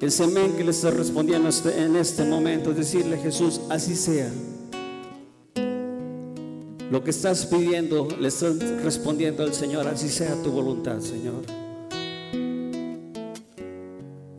Ese 0.00 0.22
amén 0.22 0.54
que 0.56 0.62
le 0.62 0.70
está 0.70 0.90
respondiendo 0.90 1.48
este, 1.48 1.82
en 1.82 1.96
este 1.96 2.24
momento 2.24 2.70
es 2.70 2.76
decirle 2.76 3.18
Jesús, 3.18 3.60
así 3.68 3.96
sea. 3.96 4.30
Lo 6.90 7.02
que 7.02 7.10
estás 7.10 7.46
pidiendo, 7.46 8.06
le 8.20 8.28
estás 8.28 8.56
respondiendo 8.82 9.42
al 9.42 9.52
Señor, 9.52 9.88
así 9.88 10.08
sea 10.08 10.34
tu 10.42 10.52
voluntad, 10.52 11.00
Señor. 11.00 11.42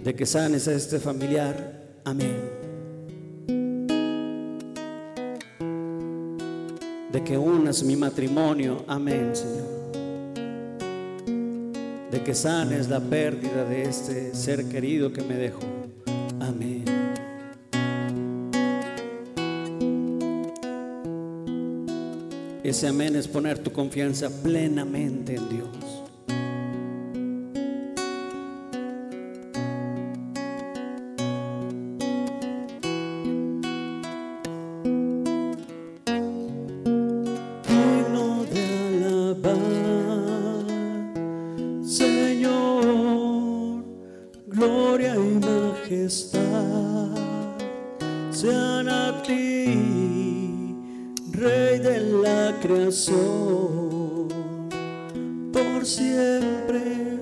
De 0.01 0.15
que 0.15 0.25
sanes 0.25 0.69
a 0.69 0.73
este 0.73 0.99
familiar, 0.99 1.99
amén. 2.05 2.49
De 7.11 7.23
que 7.25 7.37
unas 7.37 7.83
mi 7.83 7.97
matrimonio, 7.97 8.85
amén, 8.87 9.31
Señor 9.35 9.74
de 12.15 12.23
que 12.23 12.33
sanes 12.33 12.87
la 12.87 13.01
pérdida 13.01 13.65
de 13.65 13.83
este 13.83 14.33
ser 14.33 14.69
querido 14.69 15.11
que 15.11 15.21
me 15.21 15.35
dejó. 15.35 15.59
Amén. 16.39 16.85
Ese 22.63 22.87
amén 22.87 23.17
es 23.17 23.27
poner 23.27 23.59
tu 23.59 23.73
confianza 23.73 24.29
plenamente 24.29 25.35
en 25.35 25.49
Dios. 25.49 26.04
majestad 45.85 46.41
sean 48.31 48.89
a 48.89 49.21
ti, 49.21 50.75
Rey 51.31 51.79
de 51.79 51.99
la 52.23 52.59
creación, 52.59 54.27
por 55.53 55.85
siempre. 55.85 57.14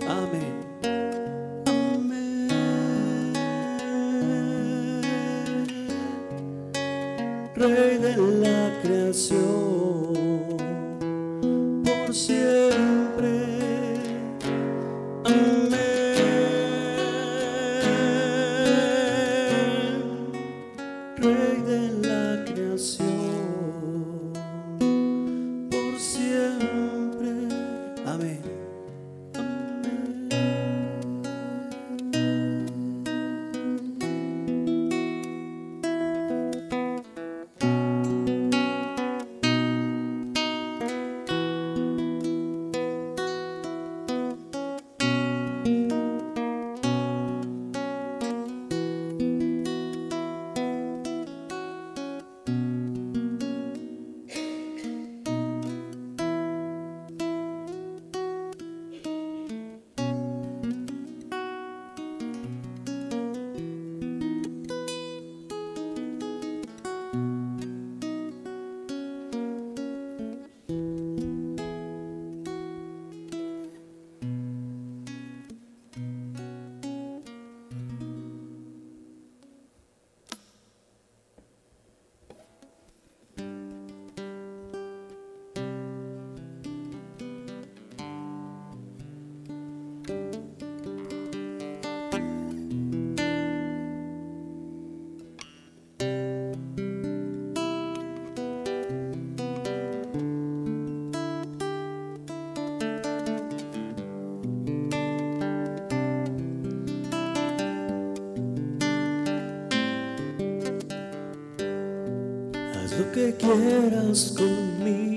Que 113.13 113.35
quieras 113.37 114.33
conmigo. 114.37 115.12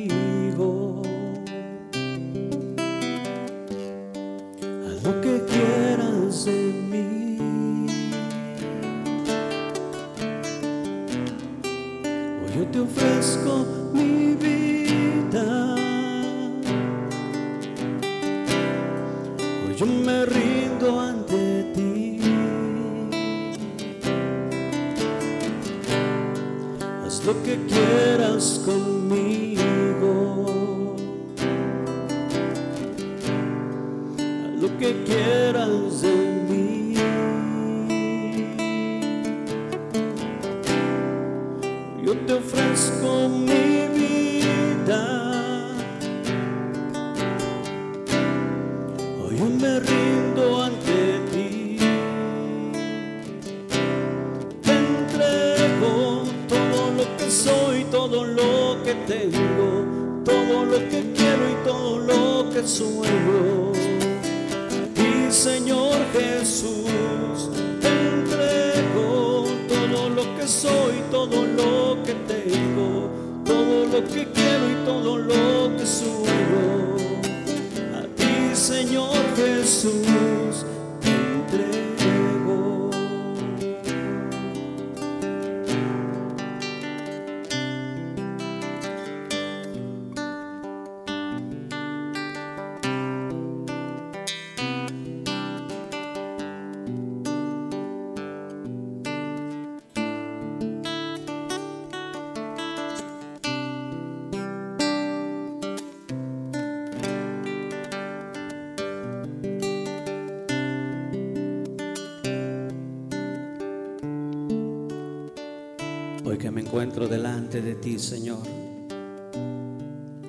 Hoy 116.37 116.43
que 116.43 116.51
me 116.51 116.61
encuentro 116.61 117.09
delante 117.09 117.63
de 117.63 117.77
ti, 117.77 117.99
Señor. 117.99 118.43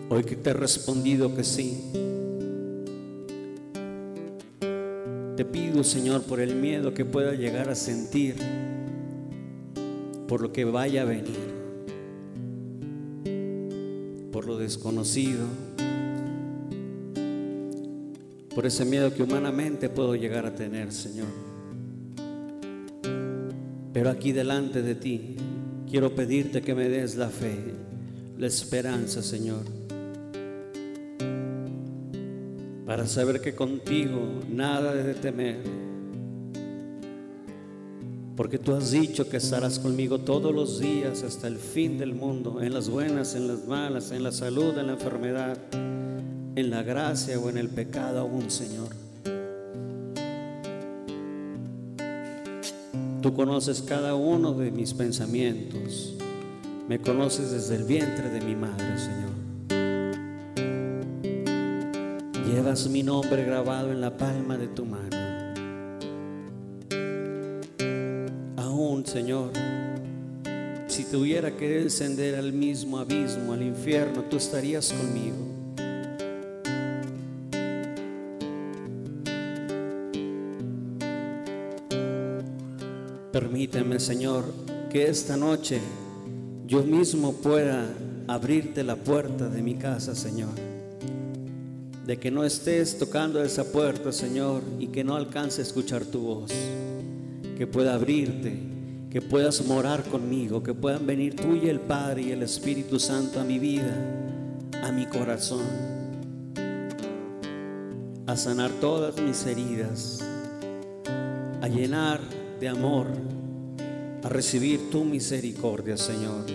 Hoy 0.07 0.23
que 0.23 0.37
te 0.37 0.51
he 0.51 0.53
respondido 0.53 1.35
que 1.35 1.43
sí. 1.43 1.83
Te 5.35 5.43
pido, 5.43 5.83
Señor, 5.83 6.23
por 6.23 6.39
el 6.39 6.55
miedo 6.55 6.93
que 6.93 7.03
pueda 7.03 7.33
llegar 7.33 7.69
a 7.69 7.75
sentir, 7.75 8.37
por 10.29 10.39
lo 10.39 10.53
que 10.53 10.63
vaya 10.63 11.01
a 11.01 11.03
venir, 11.03 11.51
por 14.31 14.47
lo 14.47 14.57
desconocido, 14.57 15.45
por 18.55 18.65
ese 18.65 18.85
miedo 18.85 19.13
que 19.13 19.23
humanamente 19.23 19.89
puedo 19.89 20.15
llegar 20.15 20.45
a 20.45 20.55
tener, 20.55 20.93
Señor. 20.93 21.27
Pero 23.91 24.09
aquí 24.09 24.31
delante 24.31 24.81
de 24.81 24.95
ti 24.95 25.35
quiero 25.89 26.13
pedirte 26.13 26.62
que 26.62 26.76
me 26.76 26.89
des 26.89 27.15
la 27.15 27.30
fe, 27.30 27.56
la 28.38 28.47
esperanza, 28.47 29.21
Señor, 29.21 29.63
para 32.86 33.06
saber 33.08 33.41
que 33.41 33.56
contigo 33.56 34.21
nada 34.50 34.93
de 34.93 35.13
temer, 35.13 35.58
porque 38.36 38.60
tú 38.60 38.73
has 38.73 38.91
dicho 38.91 39.28
que 39.28 39.38
estarás 39.38 39.80
conmigo 39.80 40.19
todos 40.19 40.54
los 40.54 40.80
días 40.80 41.23
hasta 41.23 41.47
el 41.47 41.58
fin 41.58 41.97
del 41.97 42.13
mundo, 42.13 42.62
en 42.62 42.73
las 42.73 42.89
buenas, 42.89 43.34
en 43.36 43.47
las 43.47 43.65
malas, 43.65 44.12
en 44.12 44.23
la 44.23 44.32
salud, 44.32 44.78
en 44.78 44.88
la 44.88 44.93
enfermedad, 44.93 45.58
en 45.73 46.69
la 46.69 46.84
gracia 46.84 47.39
o 47.39 47.50
en 47.50 47.58
el 47.58 47.69
pecado 47.69 48.19
aún, 48.19 48.52
Señor. 48.52 49.06
Tú 53.21 53.34
conoces 53.34 53.82
cada 53.82 54.13
uno 54.13 54.53
de 54.53 54.71
mis 54.71 54.93
pensamientos. 54.93 56.13
Me 56.88 56.99
conoces 56.99 57.51
desde 57.51 57.75
el 57.75 57.84
vientre 57.84 58.30
de 58.30 58.41
mi 58.41 58.56
madre, 58.56 58.97
Señor. 58.97 59.27
Llevas 62.47 62.88
mi 62.88 63.01
nombre 63.03 63.43
grabado 63.43 63.91
en 63.91 64.01
la 64.01 64.15
palma 64.15 64.56
de 64.58 64.67
tu 64.67 64.86
mano. 64.86 65.17
Aún, 68.58 69.06
Señor, 69.06 69.51
si 70.88 71.03
tuviera 71.03 71.58
que 71.58 71.67
descender 71.67 72.36
al 72.36 72.53
mismo 72.53 72.99
abismo, 72.99 73.53
al 73.53 73.63
infierno, 73.63 74.23
tú 74.30 74.38
estarías 74.38 74.93
conmigo. 74.93 75.46
Permíteme, 83.58 83.99
Señor, 83.99 84.43
que 84.91 85.08
esta 85.08 85.35
noche 85.35 85.81
yo 86.67 86.83
mismo 86.83 87.33
pueda 87.33 87.91
abrirte 88.27 88.83
la 88.83 88.97
puerta 88.97 89.49
de 89.49 89.63
mi 89.63 89.73
casa, 89.73 90.13
Señor. 90.13 90.51
De 92.05 92.19
que 92.19 92.29
no 92.29 92.43
estés 92.43 92.99
tocando 92.99 93.43
esa 93.43 93.63
puerta, 93.71 94.12
Señor, 94.12 94.62
y 94.77 94.89
que 94.89 95.03
no 95.03 95.15
alcance 95.15 95.62
a 95.62 95.63
escuchar 95.63 96.05
tu 96.05 96.19
voz. 96.19 96.51
Que 97.58 97.65
pueda 97.65 97.95
abrirte, 97.95 98.60
que 99.10 99.23
puedas 99.23 99.65
morar 99.65 100.03
conmigo, 100.03 100.62
que 100.62 100.75
puedan 100.75 101.08
venir 101.08 101.35
tú 101.35 101.55
y 101.55 101.67
el 101.67 101.79
Padre 101.79 102.21
y 102.21 102.31
el 102.33 102.43
Espíritu 102.43 102.99
Santo 102.99 103.39
a 103.39 103.43
mi 103.43 103.58
vida, 103.58 103.91
a 104.83 104.91
mi 104.91 105.08
corazón, 105.08 105.65
a 108.27 108.37
sanar 108.37 108.69
todas 108.79 109.19
mis 109.19 109.43
heridas, 109.47 110.19
a 111.60 111.67
llenar 111.67 112.19
de 112.60 112.67
amor 112.67 113.08
a 114.28 114.30
recibir 114.30 114.90
tu 114.90 115.06
misericordia, 115.06 115.96
Señor. 115.96 116.46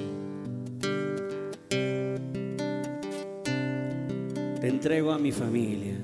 Te 4.61 4.69
entrego 4.69 5.11
a 5.11 5.19
mi 5.19 5.33
familia, 5.33 5.97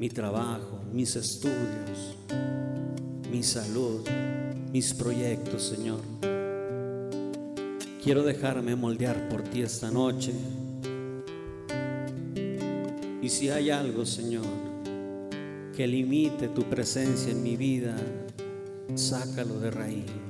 mi 0.00 0.08
trabajo, 0.08 0.80
mis 0.92 1.14
estudios, 1.14 2.16
mi 3.30 3.44
salud, 3.44 4.00
mis 4.72 4.92
proyectos, 4.92 5.62
Señor. 5.62 6.00
Quiero 8.02 8.24
dejarme 8.24 8.74
moldear 8.74 9.28
por 9.28 9.44
ti 9.44 9.62
esta 9.62 9.88
noche. 9.88 10.32
Y 13.22 13.28
si 13.28 13.50
hay 13.50 13.70
algo, 13.70 14.04
Señor, 14.04 14.46
que 15.76 15.86
limite 15.86 16.48
tu 16.48 16.64
presencia 16.64 17.30
en 17.30 17.40
mi 17.40 17.56
vida, 17.56 17.96
sácalo 18.96 19.60
de 19.60 19.70
raíz. 19.70 20.21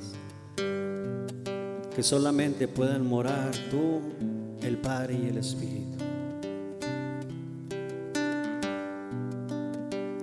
Que 1.95 2.03
solamente 2.03 2.68
puedan 2.68 3.07
morar 3.07 3.51
tú, 3.70 4.01
el 4.62 4.78
Padre 4.78 5.18
y 5.22 5.28
el 5.28 5.38
Espíritu. 5.38 5.99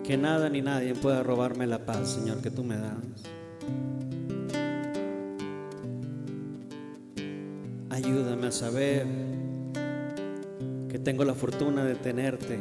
Que 0.04 0.18
nada 0.18 0.50
ni 0.50 0.62
nadie 0.62 0.96
pueda 0.96 1.22
robarme 1.22 1.68
la 1.68 1.86
paz, 1.86 2.10
Señor, 2.10 2.42
que 2.42 2.50
tú 2.50 2.64
me 2.64 2.78
das. 2.78 2.96
Ayúdame 7.92 8.48
a 8.48 8.52
saber 8.52 9.06
que 10.90 10.98
tengo 10.98 11.24
la 11.24 11.36
fortuna 11.36 11.84
de 11.84 11.96
tenerte, 11.96 12.60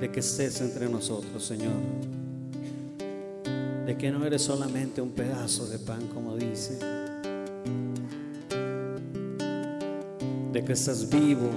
de 0.00 0.10
que 0.12 0.20
estés 0.20 0.60
entre 0.60 0.88
nosotros, 0.88 1.44
Señor 1.44 1.72
de 3.86 3.96
que 3.96 4.10
no 4.10 4.26
eres 4.26 4.42
solamente 4.42 5.00
un 5.00 5.12
pedazo 5.12 5.68
de 5.68 5.78
pan, 5.78 6.08
como 6.08 6.34
dice, 6.34 6.76
que 10.66 10.72
estás 10.72 11.08
vivo, 11.08 11.48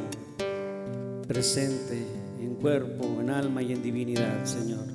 presente 1.28 2.06
en 2.40 2.54
cuerpo, 2.56 3.20
en 3.20 3.32
alma 3.32 3.64
y 3.64 3.74
en 3.74 3.82
divinidad, 3.82 4.46
Señor. 4.46 4.89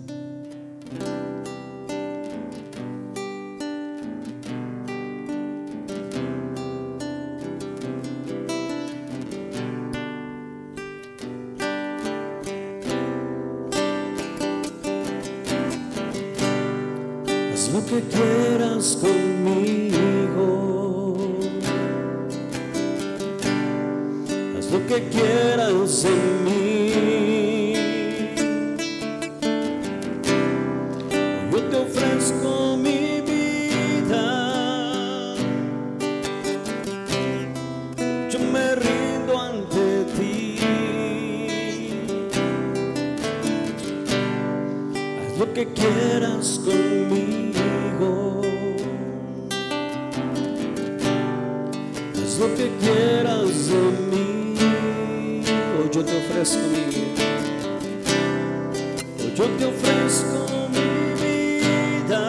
Yo 59.35 59.45
te 59.59 59.65
ofrezco 59.65 60.47
mi 60.71 61.15
vida. 61.25 62.27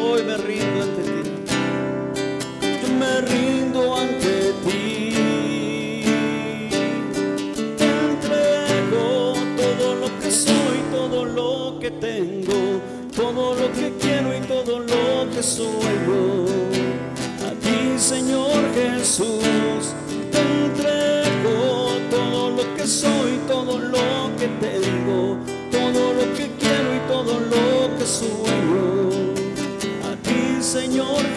Hoy 0.00 0.22
me 0.22 0.36
rindo 0.36 0.82
ante 0.82 1.02
ti. 1.02 1.50
Yo 2.80 2.88
me 3.00 3.20
rindo 3.22 3.96
ante 3.96 4.52
ti. 4.64 6.04
Te 7.76 7.84
entrego 7.84 9.34
todo 9.56 9.86
lo 9.96 10.08
que 10.20 10.30
soy, 10.30 10.78
todo 10.92 11.24
lo 11.24 11.80
que 11.80 11.90
tengo, 11.90 12.80
todo 13.16 13.54
lo 13.56 13.72
que 13.72 13.92
quiero 14.00 14.36
y 14.36 14.40
todo 14.42 14.78
lo 14.78 15.28
que 15.34 15.42
soy. 15.42 15.88
Señor 17.98 18.62
Jesús, 18.74 19.44
todo 23.68 23.80
lo 23.80 24.36
que 24.38 24.48
tengo, 24.66 25.36
todo 25.70 26.14
lo 26.14 26.34
que 26.34 26.50
quiero 26.58 26.94
y 26.94 27.00
todo 27.06 27.38
lo 27.38 27.98
que 27.98 28.06
soy. 28.06 29.28
A 30.10 30.16
ti, 30.22 30.62
Señor 30.62 31.27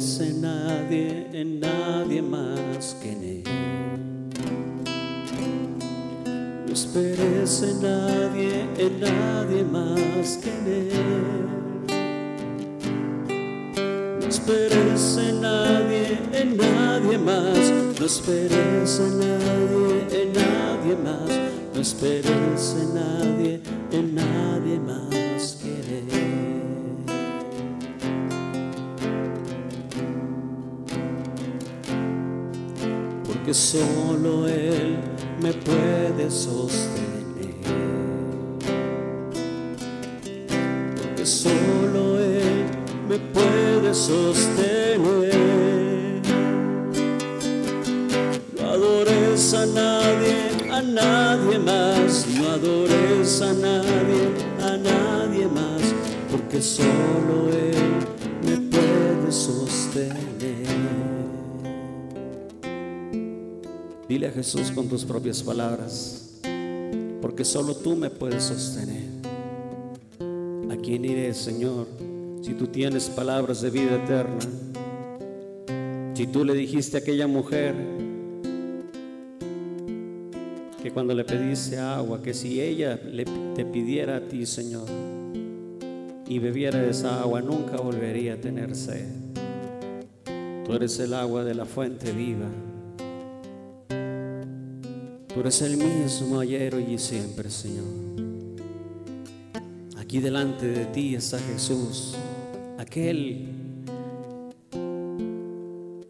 en 0.00 0.40
nadie, 0.40 1.26
en 1.34 1.60
nadie 1.60 2.22
más 2.22 2.96
que 3.02 3.12
en 3.12 3.22
Él. 3.22 3.44
No 6.66 6.72
esperes 6.72 7.62
en 7.62 7.82
nadie, 7.82 8.66
en 8.78 8.98
nadie 8.98 9.62
más 9.62 10.38
que 10.38 10.50
en 10.50 10.66
Él. 10.66 11.46
No 14.20 14.26
esperes 14.26 15.18
en 15.18 15.42
nadie, 15.42 16.18
en 16.32 16.56
nadie 16.56 17.18
más. 17.18 17.72
No 18.00 18.06
esperes 18.06 19.00
en 19.00 19.18
nadie, 19.18 20.22
en 20.22 20.32
nadie 20.32 20.96
más. 20.96 21.30
No 21.74 21.80
esperes 21.82 22.76
en 22.80 22.94
nadie, 22.94 23.60
en 23.92 24.14
nadie 24.14 24.80
más 24.80 25.19
que 33.50 33.54
solo 33.54 34.46
Él 34.46 34.96
me 35.42 35.52
puede 35.52 36.30
sostener. 36.30 37.56
Porque 40.94 41.26
solo 41.26 42.20
Él 42.20 42.64
me 43.08 43.18
puede 43.18 43.92
sostener. 43.92 45.00
No 48.56 48.70
adores 48.70 49.52
a 49.54 49.66
nadie, 49.66 50.70
a 50.70 50.80
nadie 50.80 51.58
más. 51.58 52.28
No 52.28 52.50
adores 52.50 53.42
a 53.42 53.52
nadie, 53.52 54.28
a 54.62 54.76
nadie 54.76 55.48
más. 55.48 55.82
Porque 56.30 56.62
solo 56.62 57.48
Él 57.50 58.06
me 58.44 58.56
puede 58.70 59.32
sostener. 59.32 60.29
Dile 64.10 64.26
a 64.26 64.32
Jesús 64.32 64.72
con 64.72 64.88
tus 64.88 65.04
propias 65.04 65.40
palabras. 65.40 66.40
porque 67.22 67.44
solo 67.44 67.76
tú 67.76 67.94
me 67.94 68.10
puedes 68.10 68.42
sostener. 68.42 69.04
¿A 70.68 70.76
quién 70.78 71.04
iré, 71.04 71.32
Señor, 71.32 71.86
si 72.42 72.54
tú 72.54 72.66
tienes 72.66 73.08
palabras 73.08 73.60
de 73.60 73.70
vida 73.70 74.02
eterna? 74.02 74.40
Si 76.14 76.26
tú 76.26 76.44
le 76.44 76.54
dijiste 76.54 76.96
a 76.96 77.00
aquella 77.00 77.28
mujer 77.28 77.76
que 80.82 80.90
cuando 80.90 81.14
le 81.14 81.24
pediste 81.24 81.78
agua, 81.78 82.20
que 82.20 82.34
si 82.34 82.60
ella 82.60 82.96
le, 82.96 83.24
te 83.54 83.64
pidiera 83.64 84.16
a 84.16 84.20
ti, 84.22 84.44
Señor, 84.44 84.88
y 86.26 86.40
bebiera 86.40 86.84
esa 86.84 87.20
agua, 87.20 87.42
nunca 87.42 87.76
volvería 87.76 88.34
a 88.34 88.36
tener 88.38 88.74
sed. 88.74 89.06
Tú 90.66 90.72
eres 90.72 90.98
el 90.98 91.14
agua 91.14 91.44
de 91.44 91.54
la 91.54 91.64
fuente 91.64 92.10
viva. 92.10 92.48
Tú 95.32 95.40
eres 95.40 95.62
el 95.62 95.76
mismo 95.76 96.40
ayer, 96.40 96.74
hoy 96.74 96.94
y 96.94 96.98
siempre, 96.98 97.50
Señor. 97.50 97.84
Aquí 99.96 100.18
delante 100.18 100.66
de 100.66 100.86
ti 100.86 101.14
está 101.14 101.38
Jesús, 101.38 102.16
aquel 102.78 103.48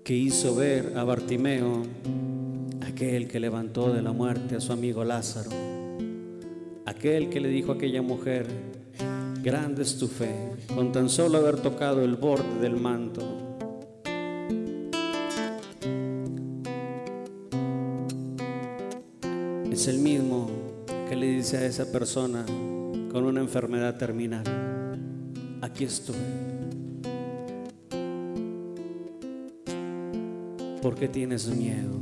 que 0.03 0.15
hizo 0.15 0.55
ver 0.55 0.95
a 0.97 1.05
Bartimeo 1.05 1.83
aquel 3.01 3.29
que 3.29 3.41
levantó 3.41 3.91
de 3.91 4.03
la 4.03 4.13
muerte 4.13 4.57
a 4.57 4.61
su 4.61 4.75
amigo 4.75 5.05
Lázaro, 5.05 5.49
aquel 6.85 7.31
que 7.31 7.41
le 7.41 7.49
dijo 7.49 7.73
a 7.73 7.77
aquella 7.77 8.03
mujer, 8.03 8.47
grande 9.43 9.85
es 9.85 9.97
tu 9.97 10.07
fe, 10.07 10.53
con 10.75 10.93
tan 10.93 11.09
solo 11.09 11.39
haber 11.39 11.63
tocado 11.63 12.03
el 12.03 12.17
borde 12.17 12.61
del 12.61 12.77
manto. 12.77 13.23
Es 19.81 19.89
el 19.89 19.99
mismo 19.99 20.47
que 21.09 21.17
le 21.17 21.25
dice 21.25 21.57
a 21.57 21.65
esa 21.65 21.91
persona 21.91 22.45
con 23.11 23.25
una 23.25 23.41
enfermedad 23.41 23.97
terminal, 23.97 24.45
aquí 25.63 25.85
estoy. 25.85 26.17
¿Por 30.83 30.97
qué 30.97 31.09
tienes 31.09 31.49
miedo? 31.49 31.95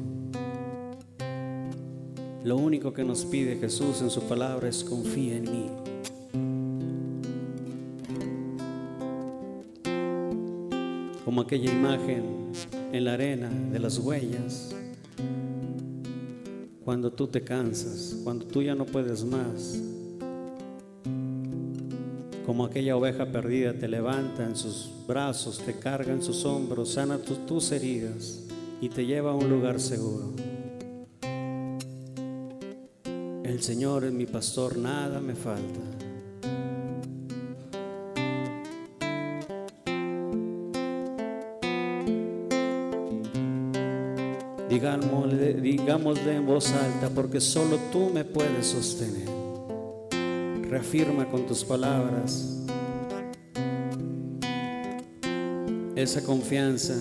Lo 2.42 2.56
único 2.56 2.92
que 2.92 3.04
nos 3.04 3.24
pide 3.24 3.54
Jesús 3.58 4.02
en 4.02 4.10
su 4.10 4.22
palabra 4.22 4.68
es 4.68 4.82
confía 4.82 5.36
en 5.36 5.44
mí. 5.44 5.70
Como 11.24 11.42
aquella 11.42 11.70
imagen 11.70 12.50
en 12.92 13.04
la 13.04 13.12
arena 13.12 13.48
de 13.70 13.78
las 13.78 13.98
huellas. 13.98 14.74
Cuando 16.88 17.10
tú 17.10 17.26
te 17.26 17.44
cansas, 17.44 18.16
cuando 18.24 18.46
tú 18.46 18.62
ya 18.62 18.74
no 18.74 18.86
puedes 18.86 19.22
más. 19.22 19.78
Como 22.46 22.64
aquella 22.64 22.96
oveja 22.96 23.30
perdida 23.30 23.74
te 23.74 23.88
levanta 23.88 24.46
en 24.46 24.56
sus 24.56 24.90
brazos, 25.06 25.58
te 25.58 25.78
carga 25.78 26.14
en 26.14 26.22
sus 26.22 26.46
hombros, 26.46 26.94
sana 26.94 27.18
tus 27.18 27.72
heridas 27.72 28.42
y 28.80 28.88
te 28.88 29.04
lleva 29.04 29.32
a 29.32 29.34
un 29.34 29.50
lugar 29.50 29.80
seguro. 29.80 30.32
El 33.44 33.60
Señor 33.60 34.04
es 34.04 34.12
mi 34.12 34.24
pastor, 34.24 34.78
nada 34.78 35.20
me 35.20 35.34
falta. 35.34 35.97
Digámosle, 45.98 46.36
en 46.36 46.46
voz 46.46 46.70
alta, 46.70 47.10
porque 47.12 47.40
solo 47.40 47.76
tú 47.90 48.08
me 48.14 48.24
puedes 48.24 48.68
sostener. 48.68 49.28
Reafirma 50.70 51.28
con 51.28 51.44
tus 51.44 51.64
palabras 51.64 52.64
esa 55.96 56.22
confianza 56.22 56.94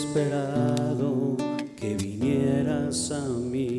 esperado 0.00 1.36
que 1.76 1.94
vinieras 1.96 3.10
a 3.10 3.26
mí. 3.28 3.78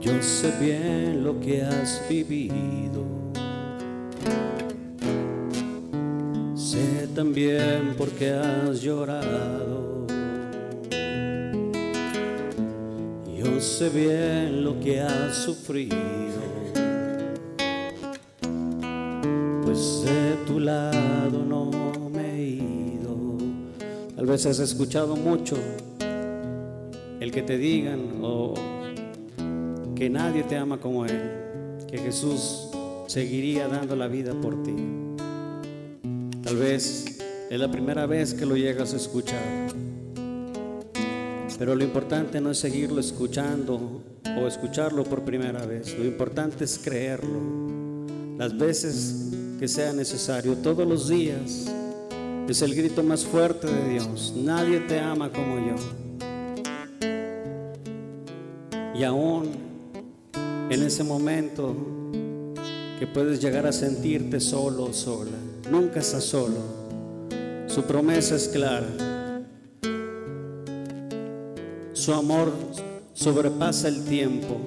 Yo 0.00 0.12
sé 0.20 0.52
bien 0.60 1.22
lo 1.22 1.38
que 1.38 1.62
has 1.62 2.02
vivido. 2.08 3.04
Sé 6.56 7.08
también 7.14 7.94
por 7.96 8.10
qué 8.10 8.32
has 8.32 8.80
llorado. 8.82 10.06
Yo 13.38 13.60
sé 13.60 13.88
bien 13.88 14.64
lo 14.64 14.80
que 14.80 15.00
has 15.00 15.36
sufrido. 15.36 16.42
Pues 19.64 20.02
de 20.04 20.36
tu 20.46 20.58
lado 20.58 21.33
Tal 24.24 24.30
vez 24.30 24.46
has 24.46 24.58
escuchado 24.58 25.16
mucho 25.16 25.54
el 27.20 27.30
que 27.30 27.42
te 27.42 27.58
digan 27.58 28.22
o 28.22 28.54
que 29.94 30.08
nadie 30.08 30.44
te 30.44 30.56
ama 30.56 30.80
como 30.80 31.04
Él, 31.04 31.20
que 31.86 31.98
Jesús 31.98 32.70
seguiría 33.06 33.68
dando 33.68 33.94
la 33.96 34.08
vida 34.08 34.32
por 34.32 34.62
ti. 34.62 34.74
Tal 36.42 36.56
vez 36.56 37.18
es 37.50 37.60
la 37.60 37.70
primera 37.70 38.06
vez 38.06 38.32
que 38.32 38.46
lo 38.46 38.56
llegas 38.56 38.94
a 38.94 38.96
escuchar, 38.96 39.42
pero 41.58 41.74
lo 41.74 41.84
importante 41.84 42.40
no 42.40 42.50
es 42.50 42.56
seguirlo 42.56 43.00
escuchando 43.00 44.00
o 44.40 44.46
escucharlo 44.46 45.04
por 45.04 45.20
primera 45.20 45.66
vez, 45.66 45.98
lo 45.98 46.06
importante 46.06 46.64
es 46.64 46.78
creerlo, 46.78 47.40
las 48.38 48.56
veces 48.56 49.32
que 49.60 49.68
sea 49.68 49.92
necesario, 49.92 50.56
todos 50.56 50.88
los 50.88 51.10
días. 51.10 51.70
Es 52.48 52.60
el 52.60 52.74
grito 52.74 53.02
más 53.02 53.24
fuerte 53.24 53.66
de 53.66 53.88
Dios. 53.88 54.34
Nadie 54.36 54.80
te 54.80 55.00
ama 55.00 55.30
como 55.32 55.66
yo. 55.66 55.76
Y 58.94 59.02
aún 59.02 59.50
en 60.68 60.82
ese 60.82 61.02
momento 61.04 61.74
que 62.98 63.06
puedes 63.06 63.40
llegar 63.40 63.66
a 63.66 63.72
sentirte 63.72 64.40
solo 64.40 64.84
o 64.84 64.92
sola, 64.92 65.38
nunca 65.70 66.00
estás 66.00 66.24
solo. 66.24 66.58
Su 67.66 67.82
promesa 67.84 68.36
es 68.36 68.48
clara. 68.48 68.86
Su 71.94 72.12
amor 72.12 72.52
sobrepasa 73.14 73.88
el 73.88 74.04
tiempo. 74.04 74.60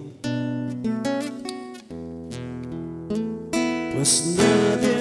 Pues 3.94 4.36
nadie 4.36 4.97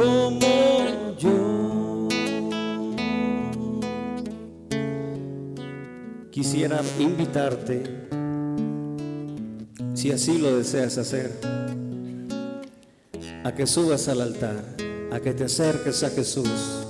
como 0.00 1.16
yo. 1.18 2.08
Quisiera 6.30 6.80
invitarte, 6.98 7.82
si 9.92 10.10
así 10.10 10.38
lo 10.38 10.56
deseas 10.56 10.96
hacer, 10.96 11.38
a 13.44 13.54
que 13.54 13.66
subas 13.66 14.08
al 14.08 14.22
altar, 14.22 14.64
a 15.12 15.20
que 15.20 15.34
te 15.34 15.44
acerques 15.44 16.02
a 16.02 16.08
Jesús, 16.08 16.86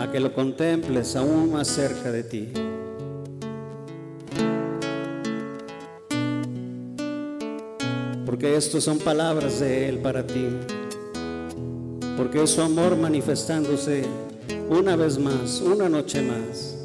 a 0.00 0.10
que 0.10 0.18
lo 0.18 0.34
contemples 0.34 1.14
aún 1.14 1.52
más 1.52 1.68
cerca 1.68 2.10
de 2.10 2.24
ti. 2.24 2.48
porque 8.38 8.54
estos 8.54 8.84
son 8.84 8.98
palabras 8.98 9.58
de 9.58 9.88
Él 9.88 9.98
para 9.98 10.24
ti, 10.24 10.46
porque 12.18 12.42
es 12.42 12.50
su 12.50 12.60
amor 12.60 12.96
manifestándose 12.96 14.02
una 14.68 14.96
vez 14.96 15.20
más, 15.20 15.60
una 15.60 15.88
noche 15.88 16.20
más. 16.20 16.76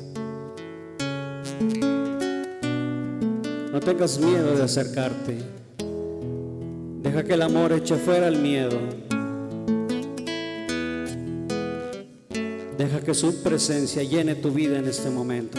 No 3.71 3.79
tengas 3.79 4.19
miedo 4.19 4.55
de 4.55 4.61
acercarte, 4.61 5.39
deja 7.01 7.23
que 7.23 7.33
el 7.33 7.41
amor 7.41 7.73
eche 7.73 7.95
fuera 7.95 8.27
el 8.27 8.37
miedo, 8.37 8.77
deja 12.77 13.01
que 13.01 13.15
su 13.15 13.41
presencia 13.41 14.03
llene 14.03 14.35
tu 14.35 14.51
vida 14.51 14.77
en 14.77 14.87
este 14.87 15.09
momento. 15.09 15.57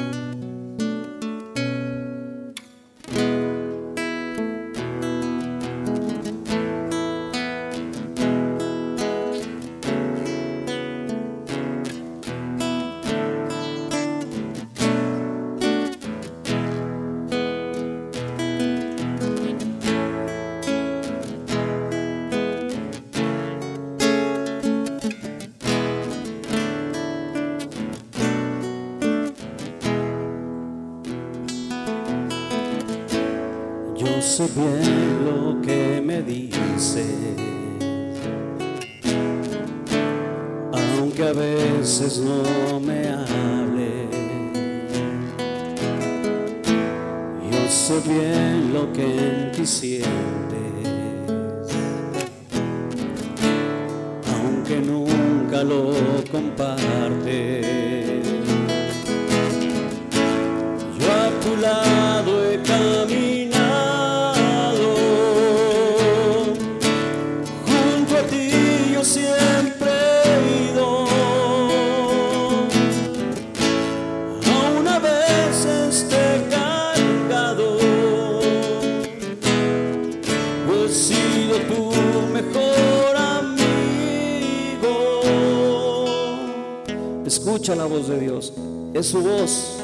La 87.85 87.91
voz 87.91 88.09
de 88.09 88.19
Dios, 88.19 88.51
es 88.95 89.07
su 89.07 89.21
voz 89.21 89.77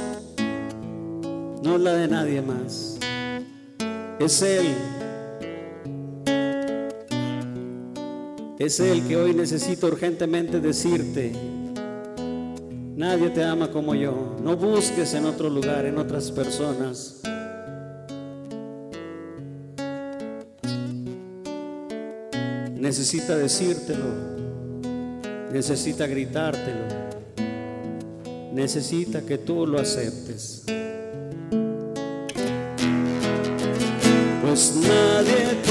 no 1.62 1.76
la 1.76 1.92
de 1.92 2.08
nadie 2.08 2.40
más. 2.40 2.98
Es 4.18 4.40
Él. 4.40 4.74
Es 8.58 8.80
Él 8.80 9.02
que 9.06 9.18
hoy 9.18 9.34
necesito 9.34 9.86
urgentemente 9.88 10.60
decirte, 10.60 11.32
nadie 12.96 13.28
te 13.28 13.44
ama 13.44 13.70
como 13.70 13.94
yo. 13.94 14.34
No 14.42 14.56
busques 14.56 15.12
en 15.12 15.26
otro 15.26 15.50
lugar, 15.50 15.84
en 15.84 15.98
otras 15.98 16.30
personas. 16.30 17.20
necesita 22.80 23.36
decírtelo, 23.36 24.06
necesita 25.52 26.06
gritártelo, 26.06 27.19
necesita 28.52 29.22
que 29.22 29.38
tú 29.38 29.66
lo 29.66 29.80
aceptes. 29.80 30.64
Pues 34.42 34.76
nadie 34.76 35.69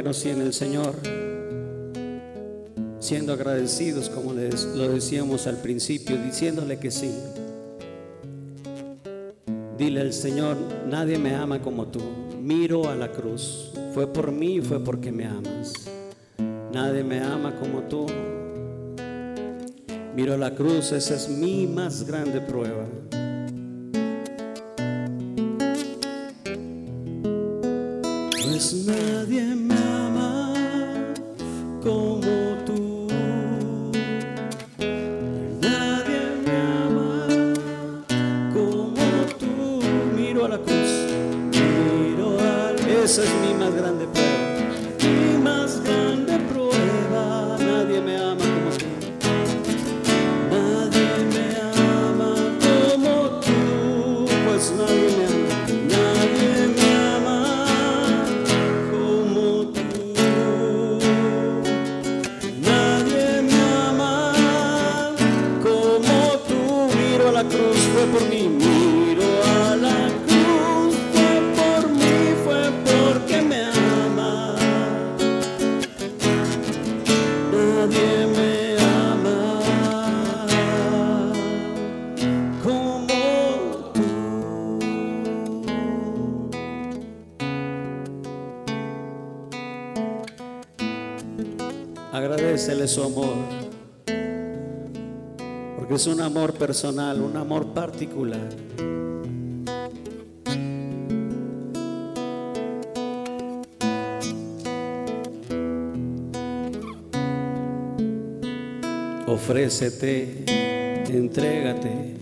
que 0.00 0.04
nos 0.04 0.22
tiene 0.22 0.44
el 0.44 0.54
Señor, 0.54 0.94
siendo 3.00 3.34
agradecidos 3.34 4.08
como 4.08 4.32
les, 4.32 4.64
lo 4.64 4.88
decíamos 4.88 5.46
al 5.46 5.58
principio, 5.58 6.16
diciéndole 6.16 6.78
que 6.78 6.90
sí. 6.90 7.12
Dile 9.76 10.00
al 10.00 10.14
Señor, 10.14 10.56
nadie 10.88 11.18
me 11.18 11.34
ama 11.34 11.60
como 11.60 11.88
tú. 11.88 12.00
Miro 12.40 12.88
a 12.88 12.94
la 12.94 13.12
cruz. 13.12 13.72
Fue 13.92 14.10
por 14.10 14.32
mí 14.32 14.54
y 14.54 14.60
fue 14.62 14.82
porque 14.82 15.12
me 15.12 15.26
amas. 15.26 15.74
Nadie 16.72 17.04
me 17.04 17.20
ama 17.20 17.54
como 17.56 17.82
tú. 17.82 18.06
Miro 20.16 20.32
a 20.32 20.38
la 20.38 20.54
cruz, 20.54 20.92
esa 20.92 21.14
es 21.14 21.28
mi 21.28 21.66
más 21.66 22.06
grande 22.06 22.40
prueba. 22.40 22.86
Pues 28.42 28.74
nadie 28.86 28.99
personal, 96.60 97.22
un 97.22 97.38
amor 97.38 97.68
particular. 97.72 98.46
Ofrécete, 109.26 110.44
entrégate, 111.08 112.14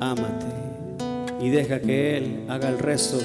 ámate 0.00 0.46
y 1.42 1.50
deja 1.50 1.78
que 1.80 2.16
Él 2.16 2.46
haga 2.48 2.70
el 2.70 2.78
resto. 2.78 3.18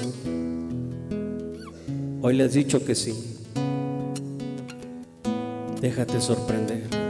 Hoy 2.20 2.36
le 2.36 2.44
has 2.44 2.52
dicho 2.52 2.84
que 2.84 2.94
sí. 2.94 3.38
Déjate 5.80 6.20
sorprender. 6.20 7.01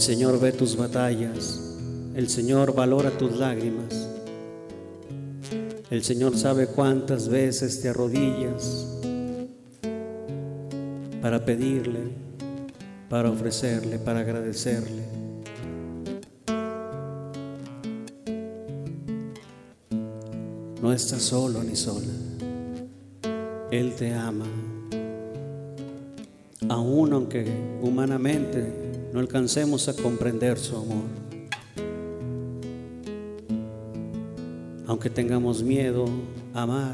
El 0.00 0.04
Señor 0.04 0.40
ve 0.40 0.52
tus 0.52 0.78
batallas. 0.78 1.60
El 2.14 2.30
Señor 2.30 2.74
valora 2.74 3.10
tus 3.10 3.36
lágrimas. 3.36 4.08
El 5.90 6.02
Señor 6.02 6.38
sabe 6.38 6.68
cuántas 6.68 7.28
veces 7.28 7.82
te 7.82 7.90
arrodillas 7.90 8.86
para 11.20 11.44
pedirle, 11.44 12.00
para 13.10 13.30
ofrecerle, 13.30 13.98
para 13.98 14.20
agradecerle. 14.20 15.02
No 20.80 20.94
estás 20.94 21.20
solo 21.20 21.62
ni 21.62 21.76
sola. 21.76 22.08
Él 23.70 23.92
te 23.96 24.14
ama. 24.14 24.46
Aún 26.70 27.12
aunque 27.12 27.46
humanamente 27.82 28.79
no 29.12 29.20
alcancemos 29.20 29.88
a 29.88 29.94
comprender 29.94 30.58
su 30.58 30.76
amor. 30.76 31.04
Aunque 34.86 35.10
tengamos 35.10 35.62
miedo 35.62 36.06
a 36.54 36.62
amar. 36.62 36.92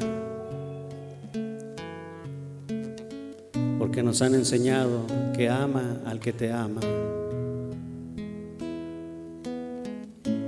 Porque 3.79 4.03
nos 4.03 4.21
han 4.21 4.35
enseñado 4.35 5.05
que 5.35 5.49
ama 5.49 6.01
al 6.05 6.19
que 6.19 6.33
te 6.33 6.51
ama. 6.51 6.81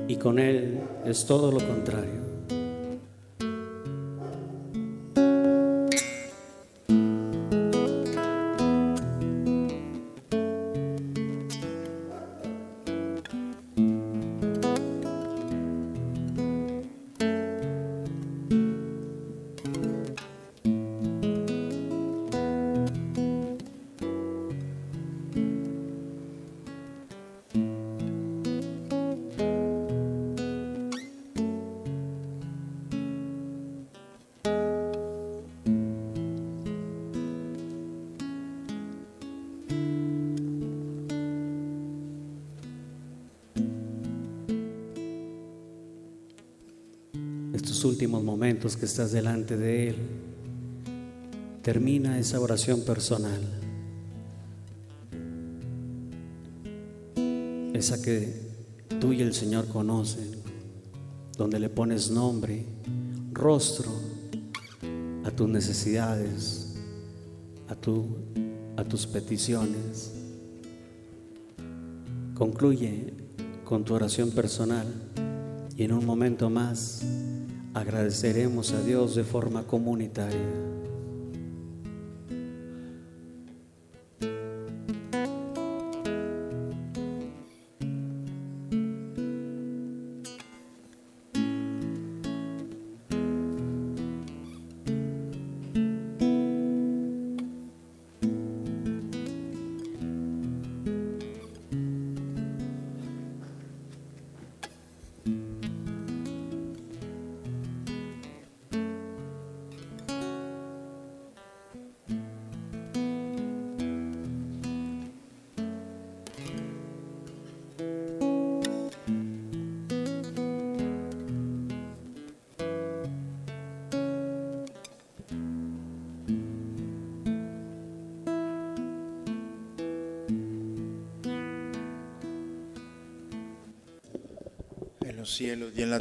Y 0.07 0.15
con 0.15 0.39
Él 0.39 0.79
es 1.05 1.25
todo 1.25 1.51
lo 1.51 1.59
contrario. 1.59 2.18
Que 48.77 48.85
estás 48.85 49.11
delante 49.11 49.57
de 49.57 49.89
Él, 49.89 49.95
termina 51.61 52.19
esa 52.19 52.39
oración 52.39 52.81
personal. 52.81 53.39
Esa 57.73 58.01
que 58.01 58.33
tú 58.99 59.13
y 59.13 59.21
el 59.21 59.33
Señor 59.33 59.67
conocen, 59.67 60.31
donde 61.37 61.59
le 61.59 61.69
pones 61.69 62.11
nombre, 62.11 62.65
rostro 63.31 63.91
a 65.23 65.31
tus 65.31 65.47
necesidades, 65.47 66.75
a, 67.67 67.75
tu, 67.75 68.07
a 68.75 68.83
tus 68.83 69.07
peticiones. 69.07 70.11
Concluye 72.33 73.13
con 73.63 73.85
tu 73.85 73.93
oración 73.93 74.31
personal 74.31 74.87
y 75.75 75.83
en 75.83 75.93
un 75.93 76.05
momento 76.05 76.49
más 76.49 77.03
agradeceremos 77.73 78.73
a 78.73 78.81
Dios 78.81 79.15
de 79.15 79.23
forma 79.23 79.63
comunitaria. 79.63 80.69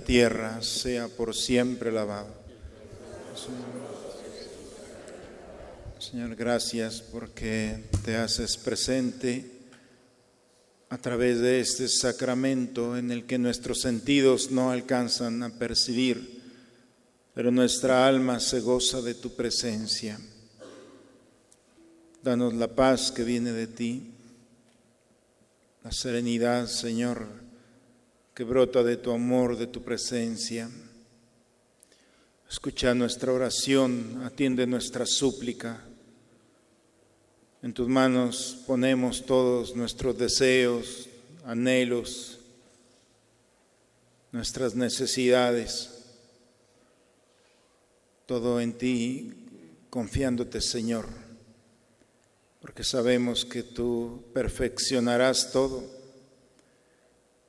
Tierra 0.08 0.62
sea 0.62 1.06
por 1.06 1.36
siempre 1.36 1.90
alabado. 1.90 2.34
Señor, 5.98 6.34
gracias 6.34 7.02
porque 7.02 7.84
te 8.06 8.16
haces 8.16 8.56
presente 8.56 9.50
a 10.88 10.96
través 10.96 11.40
de 11.40 11.60
este 11.60 11.88
sacramento 11.88 12.96
en 12.96 13.10
el 13.10 13.26
que 13.26 13.36
nuestros 13.36 13.82
sentidos 13.82 14.50
no 14.50 14.70
alcanzan 14.70 15.42
a 15.42 15.50
percibir, 15.50 16.40
pero 17.34 17.50
nuestra 17.50 18.06
alma 18.06 18.40
se 18.40 18.60
goza 18.60 19.02
de 19.02 19.12
tu 19.12 19.36
presencia. 19.36 20.18
Danos 22.22 22.54
la 22.54 22.68
paz 22.68 23.12
que 23.12 23.24
viene 23.24 23.52
de 23.52 23.66
ti, 23.66 24.10
la 25.84 25.92
serenidad, 25.92 26.66
Señor 26.66 27.47
que 28.38 28.44
brota 28.44 28.84
de 28.84 28.96
tu 28.96 29.10
amor, 29.10 29.56
de 29.56 29.66
tu 29.66 29.82
presencia. 29.82 30.70
Escucha 32.48 32.94
nuestra 32.94 33.32
oración, 33.32 34.22
atiende 34.24 34.64
nuestra 34.64 35.06
súplica. 35.06 35.82
En 37.64 37.72
tus 37.72 37.88
manos 37.88 38.62
ponemos 38.64 39.26
todos 39.26 39.74
nuestros 39.74 40.16
deseos, 40.16 41.08
anhelos, 41.44 42.38
nuestras 44.30 44.76
necesidades. 44.76 46.04
Todo 48.24 48.60
en 48.60 48.72
ti, 48.72 49.32
confiándote, 49.90 50.60
Señor, 50.60 51.08
porque 52.60 52.84
sabemos 52.84 53.44
que 53.44 53.64
tú 53.64 54.22
perfeccionarás 54.32 55.50
todo 55.50 55.97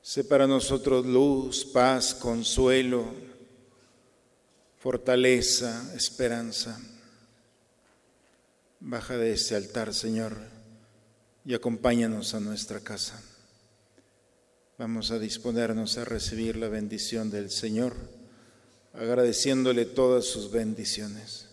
Sé 0.09 0.23
para 0.23 0.47
nosotros 0.47 1.05
luz, 1.05 1.65
paz, 1.65 2.15
consuelo, 2.15 3.05
fortaleza, 4.79 5.93
esperanza. 5.95 6.81
Baja 8.79 9.17
de 9.17 9.33
ese 9.33 9.55
altar, 9.55 9.93
Señor, 9.93 10.35
y 11.45 11.53
acompáñanos 11.53 12.33
a 12.33 12.39
nuestra 12.39 12.79
casa. 12.79 13.21
Vamos 14.79 15.11
a 15.11 15.19
disponernos 15.19 15.99
a 15.99 16.05
recibir 16.05 16.55
la 16.55 16.69
bendición 16.69 17.29
del 17.29 17.51
Señor, 17.51 17.93
agradeciéndole 18.93 19.85
todas 19.85 20.25
sus 20.25 20.49
bendiciones. 20.49 21.49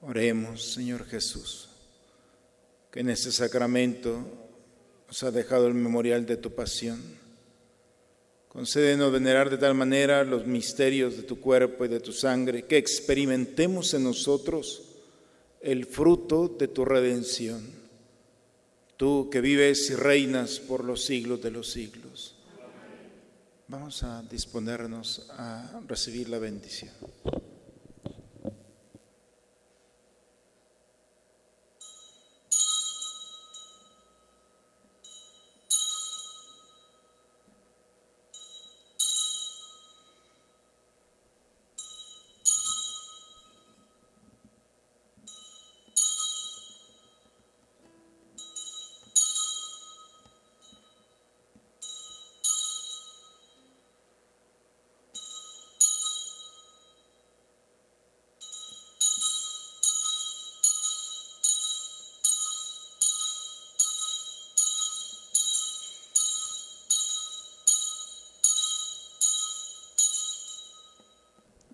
Oremos, 0.00 0.72
Señor 0.72 1.06
Jesús, 1.06 1.68
que 2.90 2.98
en 2.98 3.10
este 3.10 3.30
sacramento 3.30 4.39
nos 5.10 5.24
ha 5.24 5.32
dejado 5.32 5.66
el 5.66 5.74
memorial 5.74 6.24
de 6.24 6.36
tu 6.36 6.54
pasión. 6.54 7.02
Concédenos 8.46 9.10
venerar 9.10 9.50
de 9.50 9.58
tal 9.58 9.74
manera 9.74 10.22
los 10.22 10.46
misterios 10.46 11.16
de 11.16 11.24
tu 11.24 11.40
cuerpo 11.40 11.84
y 11.84 11.88
de 11.88 11.98
tu 11.98 12.12
sangre, 12.12 12.64
que 12.66 12.76
experimentemos 12.76 13.92
en 13.94 14.04
nosotros 14.04 14.82
el 15.60 15.84
fruto 15.84 16.46
de 16.46 16.68
tu 16.68 16.84
redención. 16.84 17.60
Tú 18.96 19.28
que 19.32 19.40
vives 19.40 19.90
y 19.90 19.96
reinas 19.96 20.60
por 20.60 20.84
los 20.84 21.04
siglos 21.04 21.42
de 21.42 21.50
los 21.50 21.68
siglos. 21.68 22.36
Vamos 23.66 24.04
a 24.04 24.22
disponernos 24.22 25.26
a 25.30 25.80
recibir 25.88 26.28
la 26.28 26.38
bendición. 26.38 26.92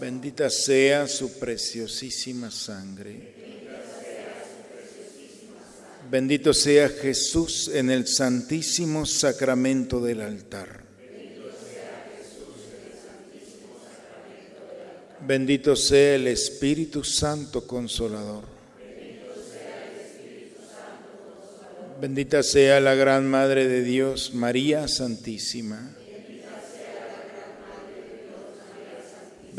Bendita 0.00 0.48
sea 0.48 1.06
su 1.06 1.38
preciosísima 1.38 2.50
sangre. 2.50 3.34
Bendito 6.10 6.54
sea 6.54 6.88
Jesús 6.88 7.68
en 7.68 7.90
el 7.90 8.06
santísimo 8.06 9.04
sacramento 9.04 10.00
del 10.00 10.22
altar. 10.22 10.80
Bendito 15.26 15.76
sea 15.76 16.14
el 16.14 16.28
Espíritu 16.28 17.04
Santo 17.04 17.66
Consolador. 17.66 18.44
Bendita 22.00 22.42
sea 22.42 22.80
la 22.80 22.94
Gran 22.94 23.28
Madre 23.28 23.68
de 23.68 23.82
Dios, 23.82 24.32
María 24.32 24.88
Santísima. 24.88 25.94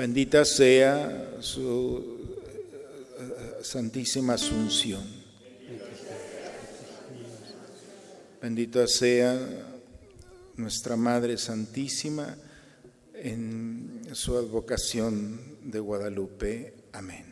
Bendita 0.02 0.43
sea 0.45 1.36
su 1.41 2.18
eh, 3.20 3.60
santísima 3.62 4.34
asunción. 4.34 5.04
Bendita 8.41 8.88
sea 8.88 9.39
nuestra 10.56 10.95
Madre 10.95 11.38
Santísima 11.38 12.36
en 13.14 14.02
su 14.14 14.36
advocación 14.36 15.39
de 15.66 15.80
Guadalupe. 15.80 16.74
Amén. 16.93 17.31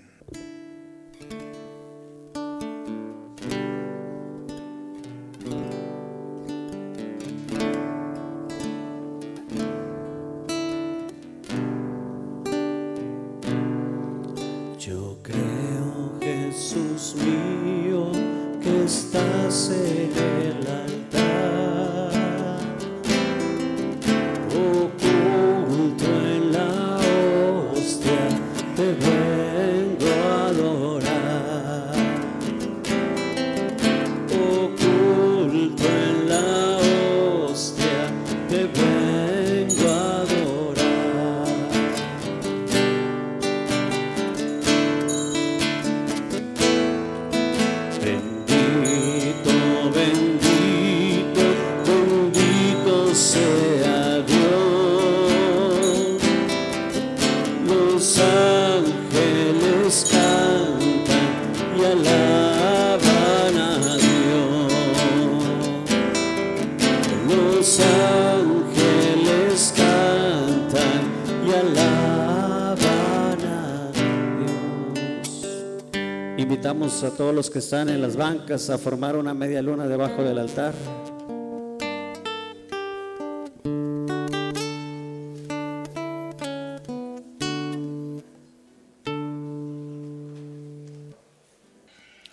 A 77.03 77.11
todos 77.11 77.33
los 77.33 77.49
que 77.49 77.59
están 77.59 77.87
en 77.87 78.01
las 78.01 78.15
bancas 78.17 78.69
a 78.69 78.77
formar 78.77 79.15
una 79.15 79.33
media 79.33 79.61
luna 79.61 79.87
debajo 79.87 80.23
del 80.23 80.37
altar. 80.39 80.73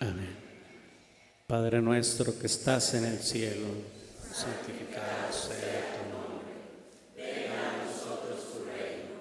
Amén. 0.00 0.36
Padre 1.46 1.80
nuestro 1.80 2.38
que 2.38 2.46
estás 2.46 2.94
en 2.94 3.04
el 3.04 3.18
cielo, 3.18 3.66
santificado 4.32 5.32
sea 5.32 5.82
tu 5.92 6.02
nombre. 6.12 6.54
Venga 7.16 7.60
a 7.60 7.84
nosotros 7.84 8.52
tu 8.52 8.64
reino. 8.64 9.20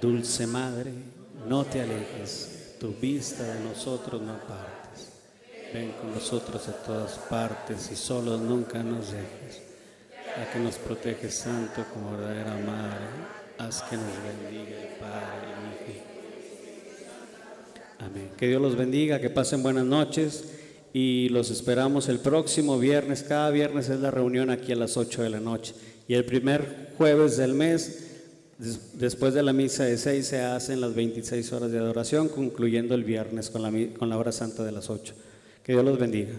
Dulce 0.00 0.46
Madre, 0.46 0.92
no 1.46 1.64
te 1.64 1.82
alejes, 1.82 2.76
tu 2.80 2.94
vista 2.94 3.42
de 3.42 3.60
nosotros 3.60 4.22
no 4.22 4.38
partes. 4.38 5.12
Ven 5.74 5.92
con 5.92 6.14
nosotros 6.14 6.66
a 6.68 6.72
todas 6.72 7.18
partes 7.28 7.90
y 7.92 7.96
solos 7.96 8.40
nunca 8.40 8.82
nos 8.82 9.12
dejes. 9.12 9.62
A 10.36 10.50
que 10.52 10.58
nos 10.58 10.76
protege 10.76 11.30
Santo 11.30 11.84
como 11.92 12.12
verdadera 12.12 12.56
Madre, 12.64 13.06
haz 13.58 13.82
que 13.82 13.96
nos 13.96 14.06
bendiga 14.22 14.80
el 14.80 14.98
Padre 14.98 15.48
y 15.86 15.90
Hijo. 15.90 16.04
Amén. 17.98 18.30
Que 18.38 18.48
Dios 18.48 18.62
los 18.62 18.76
bendiga, 18.76 19.20
que 19.20 19.28
pasen 19.28 19.62
buenas 19.62 19.84
noches 19.84 20.44
y 20.94 21.28
los 21.28 21.50
esperamos 21.50 22.08
el 22.08 22.20
próximo 22.20 22.78
viernes. 22.78 23.22
Cada 23.22 23.50
viernes 23.50 23.90
es 23.90 24.00
la 24.00 24.10
reunión 24.10 24.48
aquí 24.48 24.72
a 24.72 24.76
las 24.76 24.96
8 24.96 25.22
de 25.22 25.30
la 25.30 25.40
noche. 25.40 25.74
Y 26.08 26.14
el 26.14 26.24
primer 26.24 26.94
jueves 26.96 27.36
del 27.36 27.52
mes 27.54 28.09
Después 28.94 29.32
de 29.32 29.42
la 29.42 29.54
misa 29.54 29.84
de 29.84 29.96
seis 29.96 30.26
se 30.26 30.42
hacen 30.42 30.82
las 30.82 30.94
26 30.94 31.52
horas 31.54 31.72
de 31.72 31.78
adoración, 31.78 32.28
concluyendo 32.28 32.94
el 32.94 33.04
viernes 33.04 33.48
con 33.48 33.62
la, 33.62 33.72
con 33.98 34.10
la 34.10 34.18
hora 34.18 34.32
santa 34.32 34.64
de 34.64 34.72
las 34.72 34.90
8. 34.90 35.14
Que 35.62 35.72
Dios 35.72 35.84
los 35.84 35.98
bendiga. 35.98 36.32